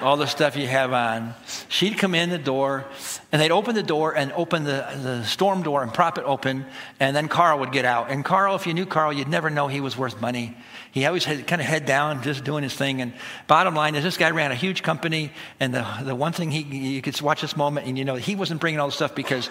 [0.00, 1.34] All the stuff you have on.
[1.68, 2.86] She'd come in the door,
[3.30, 6.64] and they'd open the door and open the, the storm door and prop it open,
[6.98, 8.10] and then Carl would get out.
[8.10, 10.56] And Carl, if you knew Carl, you'd never know he was worth money.
[10.90, 13.02] He always had kind of head down, just doing his thing.
[13.02, 13.12] And
[13.46, 16.62] bottom line is, this guy ran a huge company, and the, the one thing he,
[16.62, 19.50] you could watch this moment, and you know, he wasn't bringing all the stuff because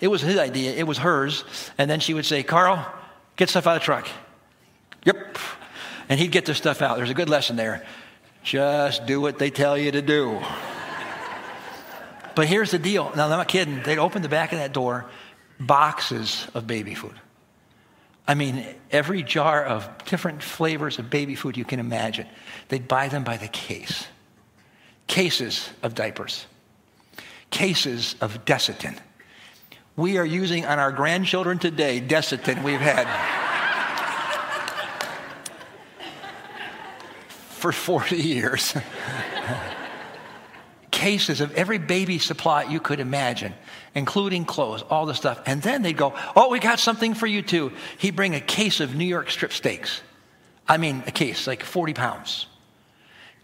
[0.00, 1.42] it was his idea, it was hers.
[1.76, 2.86] And then she would say, Carl,
[3.38, 4.06] get stuff out of the truck.
[5.06, 5.38] Yep.
[6.10, 6.98] And he'd get the stuff out.
[6.98, 7.86] There's a good lesson there.
[8.42, 10.38] Just do what they tell you to do.
[12.34, 13.10] But here's the deal.
[13.16, 13.82] Now, I'm not kidding.
[13.82, 15.06] They'd open the back of that door,
[15.58, 17.14] boxes of baby food.
[18.28, 22.26] I mean, every jar of different flavors of baby food you can imagine.
[22.68, 24.06] They'd buy them by the case.
[25.06, 26.44] Cases of diapers,
[27.50, 28.98] cases of Desitin.
[29.98, 33.08] We are using on our grandchildren today Desitin we've had
[37.48, 38.76] for 40 years.
[40.92, 43.52] cases of every baby supply you could imagine,
[43.92, 45.42] including clothes, all the stuff.
[45.46, 47.72] And then they'd go, Oh, we got something for you too.
[47.98, 50.00] He'd bring a case of New York strip steaks.
[50.68, 52.46] I mean, a case, like 40 pounds.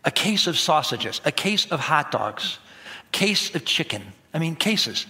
[0.05, 2.61] A case of sausages, a case of hot dogs,
[3.11, 4.05] case of chicken.
[4.32, 5.07] I mean, cases.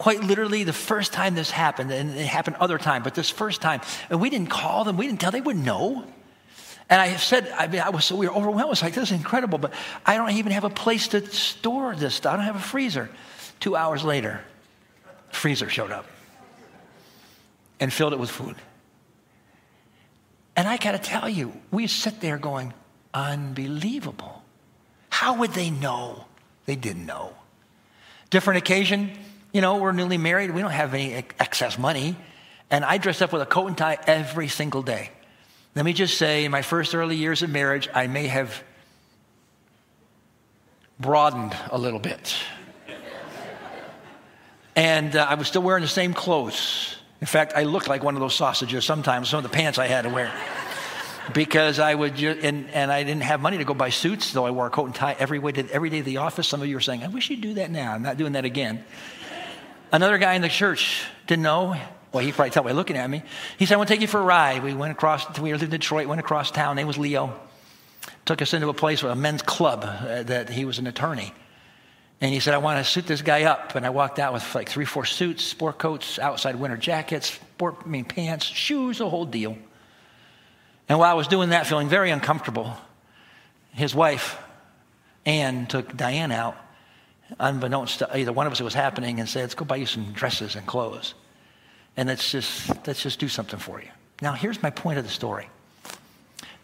[0.00, 3.60] Quite literally, the first time this happened, and it happened other time, but this first
[3.60, 6.06] time, and we didn't call them, we didn't tell, they wouldn't know.
[6.88, 8.72] And I said, I mean, I was so we were overwhelmed.
[8.72, 9.74] It's like, this is incredible, but
[10.06, 12.32] I don't even have a place to store this stuff.
[12.32, 13.10] I don't have a freezer.
[13.60, 14.40] Two hours later,
[15.28, 16.06] freezer showed up
[17.78, 18.56] and filled it with food.
[20.56, 22.72] And I got to tell you, we sit there going,
[23.12, 24.42] unbelievable.
[25.10, 26.24] How would they know?
[26.64, 27.34] They didn't know.
[28.30, 29.10] Different occasion,
[29.52, 30.50] you know, we're newly married.
[30.52, 32.16] We don't have any excess money.
[32.70, 35.10] And I dress up with a coat and tie every single day.
[35.74, 38.62] Let me just say, in my first early years of marriage, I may have
[40.98, 42.34] broadened a little bit.
[44.76, 46.96] and uh, I was still wearing the same clothes.
[47.20, 49.86] In fact, I looked like one of those sausages sometimes, some of the pants I
[49.86, 50.32] had to wear.
[51.34, 54.46] because I would, ju- and, and I didn't have money to go buy suits, though
[54.46, 56.48] I wore a coat and tie every, way to, every day to the office.
[56.48, 57.92] Some of you are saying, I wish you'd do that now.
[57.92, 58.84] I'm not doing that again.
[59.92, 61.76] Another guy in the church didn't know
[62.12, 63.22] well, he probably tell by looking at me.
[63.56, 64.64] He said, I want to take you for a ride.
[64.64, 66.76] We went across, we lived in Detroit, went across town.
[66.76, 67.38] Name was Leo.
[68.24, 71.32] Took us into a place a men's club uh, that he was an attorney.
[72.20, 73.76] And he said, I want to suit this guy up.
[73.76, 77.76] And I walked out with like three, four suits, sport coats, outside winter jackets, sport,
[77.84, 79.56] I mean, pants, shoes, the whole deal.
[80.88, 82.76] And while I was doing that, feeling very uncomfortable,
[83.72, 84.36] his wife,
[85.24, 86.56] Ann, took Diane out,
[87.38, 89.86] unbeknownst to either one of us it was happening, and said, Let's go buy you
[89.86, 91.14] some dresses and clothes
[91.96, 93.88] and let's just, let's just do something for you.
[94.22, 95.48] Now, here's my point of the story.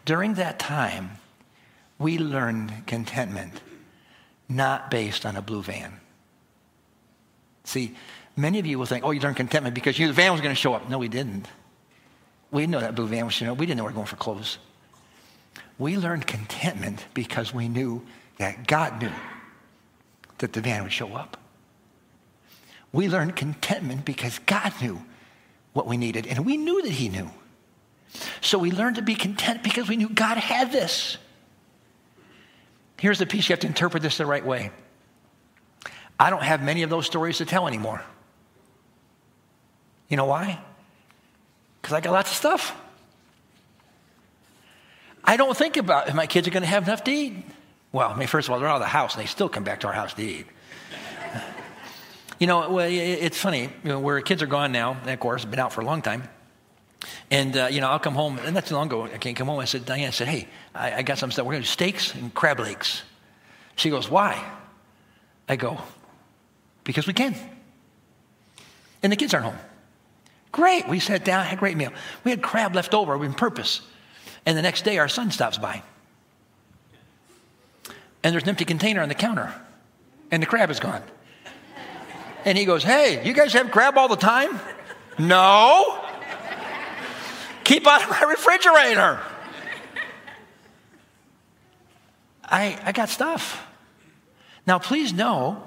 [0.05, 1.11] During that time,
[1.99, 3.61] we learned contentment
[4.49, 5.93] not based on a blue van.
[7.65, 7.95] See,
[8.37, 10.41] many of you will think, oh, you learned contentment because you knew the van was
[10.41, 10.89] going to show up.
[10.89, 11.49] No, we didn't.
[12.53, 13.59] We didn't know that blue van was showing up.
[13.59, 14.59] We didn't know we were going for clothes.
[15.79, 18.03] We learned contentment because we knew
[18.39, 19.11] that God knew
[20.39, 21.37] that the van would show up.
[22.93, 25.03] We learned contentment because God knew
[25.73, 26.27] what we needed.
[26.27, 27.31] And we knew that He knew.
[28.41, 31.19] So we learned to be content because we knew God had this.
[32.99, 34.71] Here's the piece you have to interpret this the right way.
[36.19, 38.03] I don't have many of those stories to tell anymore.
[40.09, 40.59] You know why?
[41.83, 42.75] Because I got lots of stuff.
[45.23, 47.35] I don't think about if my kids are going to have enough to eat.
[47.93, 49.65] Well, I mean, first of all, they're out of the house and they still come
[49.65, 50.47] back to our house to eat.
[52.39, 53.71] You know, well, it's funny.
[53.83, 56.29] You know, where kids are gone now, of course, been out for a long time.
[57.31, 59.49] And, uh, you know, I'll come home, and not too long ago, I can't come
[59.49, 59.59] home.
[59.59, 61.47] I said, Diane, I said, hey, I, I got some stuff.
[61.47, 63.03] We're going to do steaks and crab legs.
[63.77, 64.43] She goes, why?
[65.49, 65.79] I go,
[66.85, 67.35] because we can.
[69.03, 69.59] And the kids aren't home.
[70.53, 70.89] Great.
[70.89, 71.93] We sat down, had a great meal.
[72.25, 73.83] We had crab left over on purpose.
[74.45, 75.83] And the next day, our son stops by.
[78.27, 79.55] And there's an empty container on the counter,
[80.33, 81.01] and the crab is gone.
[82.45, 84.59] And he goes, Hey, you guys have crab all the time?
[85.17, 86.03] no.
[87.63, 89.21] Keep out of my refrigerator.
[92.45, 93.65] I, I got stuff.
[94.67, 95.63] Now, please know,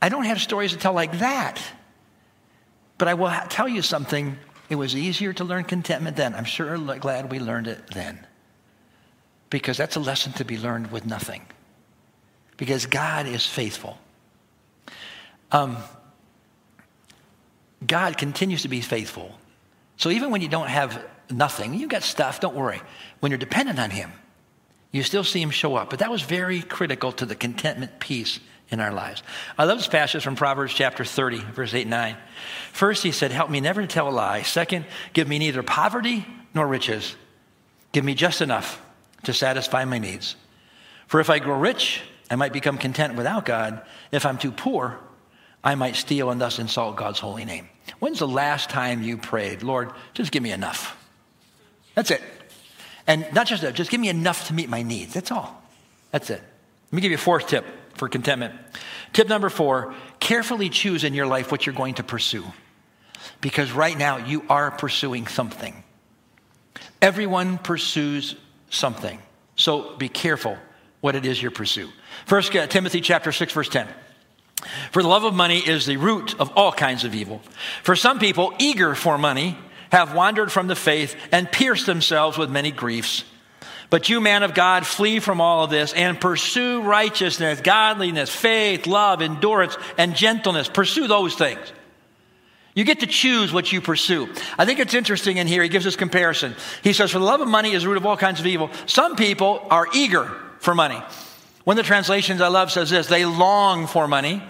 [0.00, 1.60] I don't have stories to tell like that.
[2.96, 4.38] But I will tell you something.
[4.70, 6.34] It was easier to learn contentment then.
[6.34, 8.26] I'm sure glad we learned it then.
[9.50, 11.42] Because that's a lesson to be learned with nothing.
[12.58, 13.96] Because God is faithful.
[15.50, 15.78] Um,
[17.86, 19.38] God continues to be faithful.
[19.96, 22.82] So even when you don't have nothing, you've got stuff, don't worry.
[23.20, 24.12] When you're dependent on Him,
[24.92, 25.88] you still see Him show up.
[25.88, 28.40] But that was very critical to the contentment piece
[28.70, 29.22] in our lives.
[29.56, 32.16] I love this passage from Proverbs chapter 30, verse 8 and 9.
[32.72, 34.42] First, he said, Help me never to tell a lie.
[34.42, 37.16] Second, give me neither poverty nor riches.
[37.92, 38.82] Give me just enough
[39.24, 40.36] to satisfy my needs.
[41.06, 43.82] For if I grow rich, I might become content without God.
[44.12, 44.98] If I'm too poor,
[45.64, 47.68] I might steal and thus insult God's holy name.
[47.98, 50.96] When's the last time you prayed, Lord, just give me enough?
[51.94, 52.22] That's it.
[53.06, 55.14] And not just that, just give me enough to meet my needs.
[55.14, 55.62] That's all.
[56.10, 56.40] That's it.
[56.40, 57.64] Let me give you a fourth tip
[57.94, 58.54] for contentment.
[59.12, 62.44] Tip number four carefully choose in your life what you're going to pursue.
[63.40, 65.82] Because right now you are pursuing something.
[67.00, 68.36] Everyone pursues
[68.70, 69.18] something.
[69.56, 70.58] So be careful
[71.00, 71.88] what it is you pursue.
[72.26, 73.86] First uh, Timothy chapter 6 verse 10.
[74.90, 77.40] For the love of money is the root of all kinds of evil.
[77.82, 79.56] For some people eager for money
[79.92, 83.24] have wandered from the faith and pierced themselves with many griefs.
[83.90, 88.86] But you, man of God, flee from all of this and pursue righteousness, godliness, faith,
[88.86, 90.68] love, endurance, and gentleness.
[90.68, 91.72] Pursue those things.
[92.74, 94.28] You get to choose what you pursue.
[94.58, 95.62] I think it's interesting in here.
[95.62, 96.54] He gives this comparison.
[96.82, 98.70] He says, For the love of money is the root of all kinds of evil.
[98.86, 100.30] Some people are eager
[100.60, 101.00] for money.
[101.64, 104.42] One of the translations I love says this they long for money.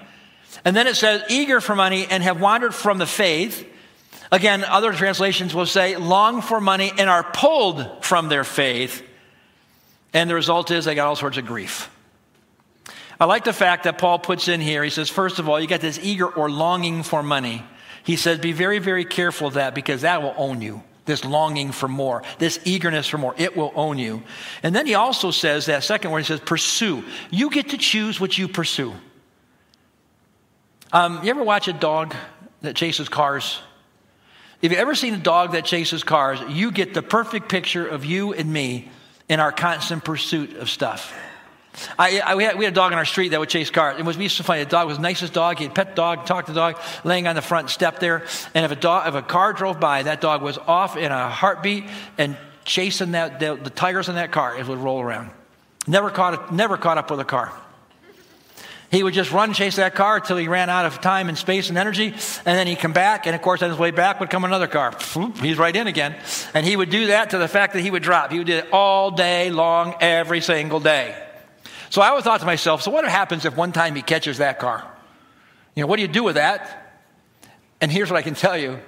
[0.64, 3.66] And then it says, eager for money and have wandered from the faith.
[4.30, 9.02] Again, other translations will say, long for money and are pulled from their faith.
[10.12, 11.90] And the result is they got all sorts of grief.
[13.20, 15.66] I like the fact that Paul puts in here, he says, first of all, you
[15.66, 17.64] got this eager or longing for money.
[18.04, 20.82] He says, be very, very careful of that because that will own you.
[21.08, 24.22] This longing for more, this eagerness for more, it will own you.
[24.62, 27.02] And then he also says that second word, he says, pursue.
[27.30, 28.92] You get to choose what you pursue.
[30.92, 32.14] Um, you ever watch a dog
[32.60, 33.58] that chases cars?
[34.60, 38.04] If you've ever seen a dog that chases cars, you get the perfect picture of
[38.04, 38.90] you and me
[39.30, 41.10] in our constant pursuit of stuff.
[41.98, 43.98] I, I, we, had, we, had, a dog on our street that would chase cars.
[43.98, 45.58] It was used to find a dog was the nicest dog.
[45.58, 48.24] He'd pet the dog, talk to the dog, laying on the front step there.
[48.54, 51.28] And if a dog, if a car drove by, that dog was off in a
[51.28, 51.84] heartbeat
[52.16, 54.56] and chasing that the, the tigers in that car.
[54.56, 55.30] It would roll around.
[55.86, 57.52] Never caught, never caught up with a car.
[58.90, 61.68] He would just run, chase that car until he ran out of time and space
[61.68, 64.30] and energy, and then he'd come back, and of course, on his way back would
[64.30, 64.96] come another car.
[65.42, 66.16] He's right in again.
[66.54, 68.32] And he would do that to the fact that he would drop.
[68.32, 71.27] He would do it all day long, every single day.
[71.90, 74.58] So I always thought to myself, so what happens if one time he catches that
[74.58, 74.86] car?
[75.74, 77.02] You know, what do you do with that?
[77.80, 78.78] And here's what I can tell you.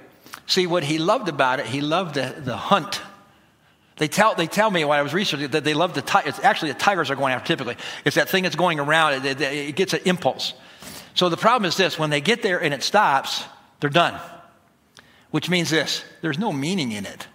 [0.45, 3.01] See, what he loved about it, he loved the, the hunt
[4.01, 6.39] they tell, they tell me when I was researching that they love the tigers.
[6.39, 7.75] Actually, the tigers are going after typically.
[8.03, 10.55] It's that thing that's going around, it, it, it gets an impulse.
[11.13, 13.43] So the problem is this when they get there and it stops,
[13.79, 14.19] they're done.
[15.29, 17.27] Which means this there's no meaning in it.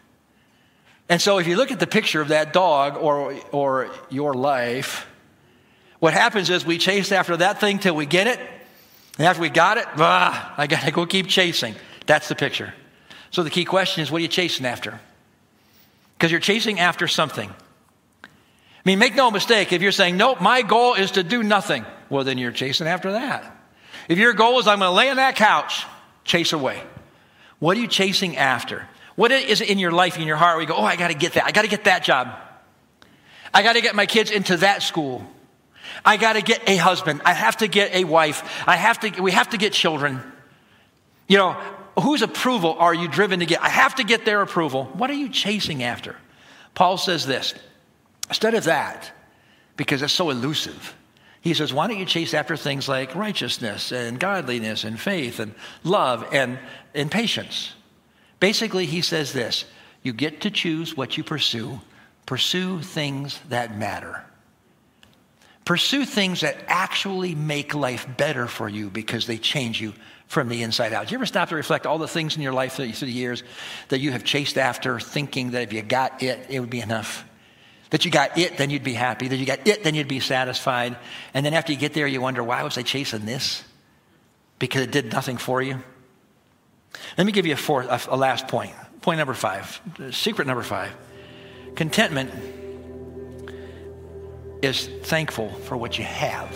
[1.08, 5.06] And so if you look at the picture of that dog or, or your life,
[6.06, 8.38] what happens is we chase after that thing till we get it.
[9.18, 11.74] And after we got it, ah, I got to go keep chasing.
[12.06, 12.72] That's the picture.
[13.32, 15.00] So the key question is what are you chasing after?
[16.16, 17.50] because you're chasing after something.
[17.50, 18.28] I
[18.84, 22.24] mean, make no mistake, if you're saying, nope, my goal is to do nothing, well,
[22.24, 23.52] then you're chasing after that.
[24.08, 25.84] If your goal is, I'm going to lay on that couch,
[26.24, 26.80] chase away.
[27.58, 28.88] What are you chasing after?
[29.16, 31.08] What is it in your life, in your heart, where you go, oh, I got
[31.08, 31.44] to get that.
[31.44, 32.28] I got to get that job.
[33.52, 35.26] I got to get my kids into that school.
[36.06, 37.20] I got to get a husband.
[37.24, 38.64] I have to get a wife.
[38.66, 40.22] I have to, we have to get children.
[41.26, 41.52] You know,
[42.00, 43.60] whose approval are you driven to get?
[43.60, 44.84] I have to get their approval.
[44.84, 46.14] What are you chasing after?
[46.74, 47.54] Paul says this
[48.28, 49.10] instead of that,
[49.76, 50.94] because it's so elusive,
[51.40, 55.54] he says, why don't you chase after things like righteousness and godliness and faith and
[55.84, 56.58] love and,
[56.94, 57.72] and patience?
[58.38, 59.64] Basically, he says this
[60.02, 61.80] you get to choose what you pursue,
[62.26, 64.24] pursue things that matter.
[65.66, 69.92] Pursue things that actually make life better for you because they change you
[70.28, 71.08] from the inside out.
[71.08, 73.42] Do you ever stop to reflect all the things in your life through the years
[73.88, 77.24] that you have chased after, thinking that if you got it, it would be enough?
[77.90, 79.26] That you got it, then you'd be happy.
[79.26, 80.96] That you got it, then you'd be satisfied.
[81.34, 83.64] And then after you get there, you wonder, why was I chasing this?
[84.60, 85.82] Because it did nothing for you.
[87.18, 88.72] Let me give you a, fourth, a last point.
[89.00, 89.80] Point number five,
[90.12, 90.94] secret number five.
[91.74, 92.30] Contentment
[94.66, 96.54] is thankful for what you have.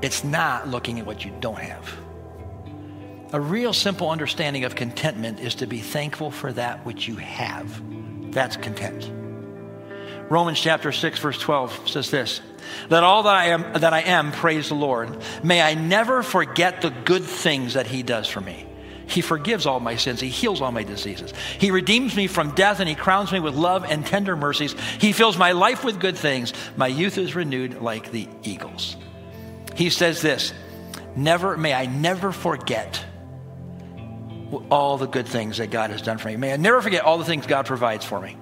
[0.00, 1.94] It's not looking at what you don't have.
[3.32, 7.82] A real simple understanding of contentment is to be thankful for that which you have.
[8.32, 9.10] That's content.
[10.30, 12.40] Romans chapter 6 verse 12 says this,
[12.88, 15.18] that all that I am that I am praise the Lord.
[15.42, 18.66] May I never forget the good things that he does for me.
[19.14, 20.20] He forgives all my sins.
[20.20, 21.32] He heals all my diseases.
[21.60, 24.74] He redeems me from death and he crowns me with love and tender mercies.
[24.98, 26.52] He fills my life with good things.
[26.76, 28.96] My youth is renewed like the eagles.
[29.76, 30.52] He says this
[31.14, 33.04] Never, may I never forget
[34.68, 36.36] all the good things that God has done for me.
[36.36, 38.36] May I never forget all the things God provides for me.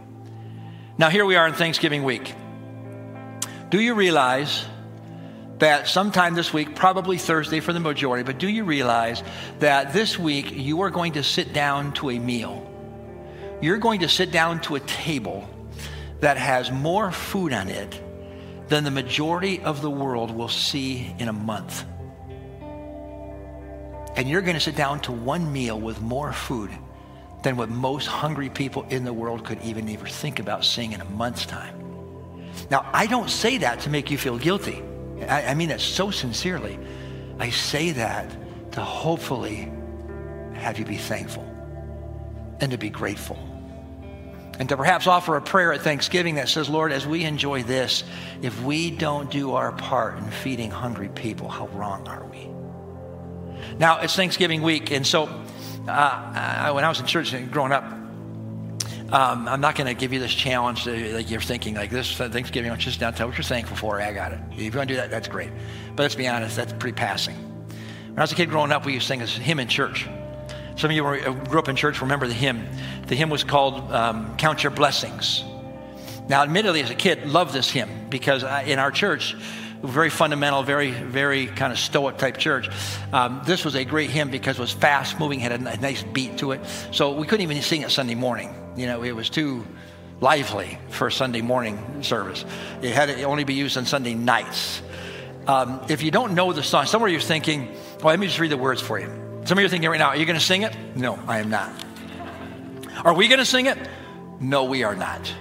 [0.96, 2.34] Now, here we are in Thanksgiving week.
[3.68, 4.64] Do you realize
[5.59, 9.22] that sometime this week, probably Thursday for the majority, but do you realize
[9.61, 12.68] that this week you are going to sit down to a meal?
[13.61, 15.48] You're going to sit down to a table
[16.20, 18.00] that has more food on it
[18.68, 21.84] than the majority of the world will see in a month.
[24.16, 26.70] And you're going to sit down to one meal with more food
[27.42, 31.00] than what most hungry people in the world could even ever think about seeing in
[31.00, 31.76] a month's time.
[32.70, 34.82] Now, I don't say that to make you feel guilty.
[35.28, 36.78] I, I mean that so sincerely.
[37.38, 38.30] I say that
[38.72, 39.70] to hopefully
[40.54, 41.44] have you be thankful
[42.60, 43.38] and to be grateful.
[44.58, 48.04] And to perhaps offer a prayer at Thanksgiving that says, Lord, as we enjoy this,
[48.42, 52.48] if we don't do our part in feeding hungry people, how wrong are we?
[53.78, 55.24] Now, it's Thanksgiving week, and so
[55.88, 57.84] uh, I, when I was in church growing up,
[59.12, 62.16] um, I'm not going to give you this challenge to, like you're thinking like this
[62.16, 62.70] Thanksgiving.
[62.70, 64.00] I'll just now tell what you're thankful for.
[64.00, 64.40] I got it.
[64.52, 65.50] If you want to do that, that's great.
[65.94, 67.36] But let's be honest, that's pretty passing.
[67.36, 70.08] When I was a kid growing up, we used to sing this hymn in church.
[70.76, 72.66] Some of you uh, grew up in church remember the hymn.
[73.06, 75.44] The hymn was called um, "Count Your Blessings."
[76.28, 79.34] Now, admittedly, as a kid, loved this hymn because I, in our church,
[79.82, 82.70] very fundamental, very, very kind of stoic type church.
[83.12, 86.38] Um, this was a great hymn because it was fast moving, had a nice beat
[86.38, 86.60] to it.
[86.92, 88.61] So we couldn't even sing it Sunday morning.
[88.76, 89.66] You know, it was too
[90.20, 92.44] lively for Sunday morning service.
[92.80, 94.82] It had to only be used on Sunday nights.
[95.46, 97.66] Um, if you don't know the song, somewhere you're thinking,
[97.98, 99.06] well, let me just read the words for you.
[99.44, 100.76] Some of you are thinking right now, are you going to sing it?
[100.94, 101.72] No, I am not.
[103.04, 103.76] Are we going to sing it?
[104.40, 105.32] No, we are not.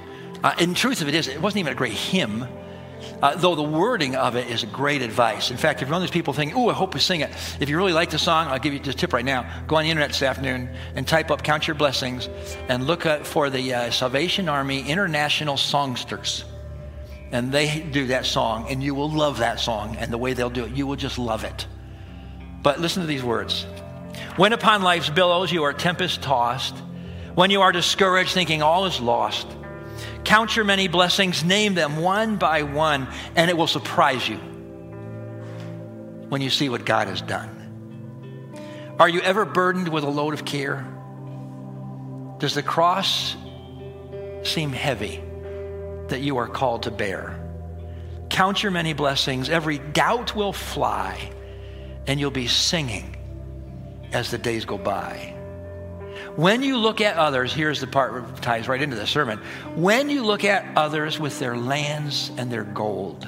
[0.43, 2.47] Uh, in truth of it is, it wasn't even a great hymn.
[3.21, 5.51] Uh, though the wording of it is great advice.
[5.51, 7.29] In fact, if you're one of those people thinking, ooh, I hope we sing it,
[7.59, 9.47] if you really like the song, I'll give you a tip right now.
[9.67, 12.29] Go on the internet this afternoon and type up Count Your Blessings
[12.67, 16.45] and look for the uh, Salvation Army International Songsters.
[17.31, 20.49] And they do that song, and you will love that song and the way they'll
[20.49, 20.71] do it.
[20.71, 21.67] You will just love it.
[22.63, 23.65] But listen to these words
[24.35, 26.75] When upon life's billows you are tempest tossed,
[27.35, 29.47] when you are discouraged, thinking all is lost,
[30.23, 34.37] Count your many blessings, name them one by one, and it will surprise you
[36.29, 37.57] when you see what God has done.
[38.99, 40.87] Are you ever burdened with a load of care?
[42.37, 43.35] Does the cross
[44.43, 45.21] seem heavy
[46.07, 47.37] that you are called to bear?
[48.29, 49.49] Count your many blessings.
[49.49, 51.31] Every doubt will fly,
[52.07, 53.17] and you'll be singing
[54.13, 55.35] as the days go by.
[56.35, 59.39] When you look at others, here's the part ties right into the sermon.
[59.75, 63.27] When you look at others with their lands and their gold,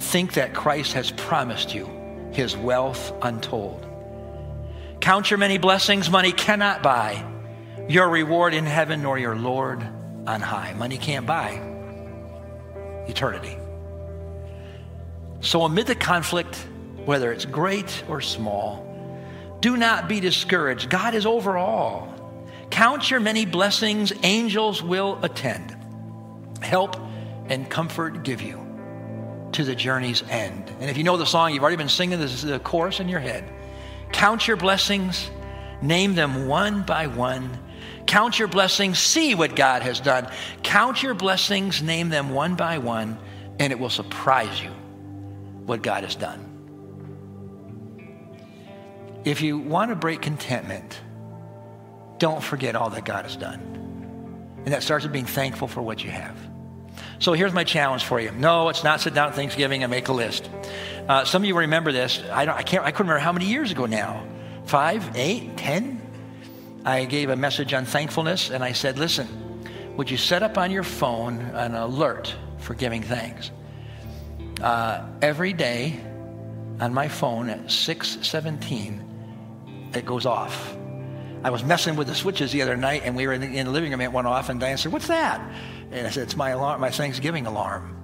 [0.00, 1.88] think that Christ has promised you
[2.32, 3.86] his wealth untold.
[5.00, 7.24] Count your many blessings money cannot buy,
[7.88, 9.86] your reward in heaven nor your Lord
[10.26, 10.74] on high.
[10.74, 11.60] Money can't buy
[13.06, 13.56] eternity.
[15.40, 16.56] So, amid the conflict,
[17.04, 18.82] whether it's great or small,
[19.60, 20.90] do not be discouraged.
[20.90, 22.15] God is over all.
[22.70, 25.76] Count your many blessings, angels will attend.
[26.60, 26.96] Help
[27.48, 28.66] and comfort give you
[29.52, 30.70] to the journey's end.
[30.80, 33.20] And if you know the song, you've already been singing this, the chorus in your
[33.20, 33.44] head.
[34.12, 35.30] Count your blessings,
[35.80, 37.58] name them one by one.
[38.06, 40.30] Count your blessings, see what God has done.
[40.62, 43.18] Count your blessings, name them one by one,
[43.58, 44.70] and it will surprise you
[45.64, 46.42] what God has done.
[49.24, 51.00] If you want to break contentment,
[52.18, 53.60] don't forget all that God has done.
[54.64, 56.36] And that starts with being thankful for what you have.
[57.18, 58.30] So here's my challenge for you.
[58.32, 60.50] No, it's not sit down at Thanksgiving and make a list.
[61.08, 62.22] Uh, some of you remember this.
[62.32, 64.26] I, don't, I, can't, I couldn't remember how many years ago now.
[64.64, 66.02] Five, eight, ten?
[66.84, 69.26] I gave a message on thankfulness and I said, listen,
[69.96, 73.50] would you set up on your phone an alert for giving thanks?
[74.60, 76.00] Uh, every day
[76.80, 80.76] on my phone at 617, it goes off.
[81.46, 83.66] I was messing with the switches the other night, and we were in the, in
[83.66, 84.00] the living room.
[84.00, 85.40] It went off, and Diane said, "What's that?"
[85.92, 87.96] And I said, "It's my alarm, my Thanksgiving alarm."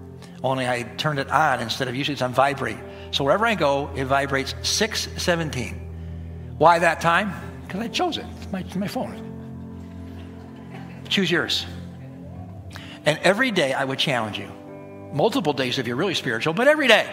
[0.45, 2.79] Only I turned it on instead of usually it's on vibrate.
[3.11, 6.55] So wherever I go, it vibrates 617.
[6.57, 7.33] Why that time?
[7.67, 8.27] Because I chose it.
[8.37, 9.19] It's my, it's my phone.
[11.09, 11.67] Choose yours.
[13.05, 14.53] And every day I would challenge you.
[15.13, 17.11] Multiple days if you're really spiritual, but every day.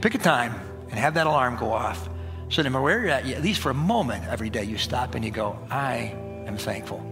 [0.00, 0.54] Pick a time
[0.88, 2.08] and have that alarm go off.
[2.48, 5.14] So no matter where you're at, at least for a moment every day, you stop
[5.14, 6.14] and you go, I
[6.46, 7.04] am thankful.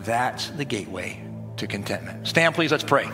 [0.00, 1.22] That's the gateway
[1.56, 2.28] to contentment.
[2.28, 2.70] Stand, please.
[2.70, 3.08] Let's pray.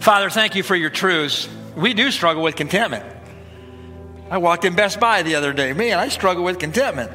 [0.00, 1.48] Father, thank you for your truths.
[1.76, 3.04] We do struggle with contentment.
[4.30, 5.72] I walked in Best Buy the other day.
[5.72, 7.10] Man, I struggle with contentment.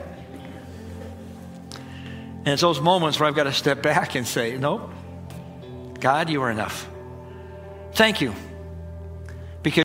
[2.45, 4.89] And it's those moments where I've got to step back and say, Nope,
[5.99, 6.89] God, you are enough.
[7.93, 8.33] Thank you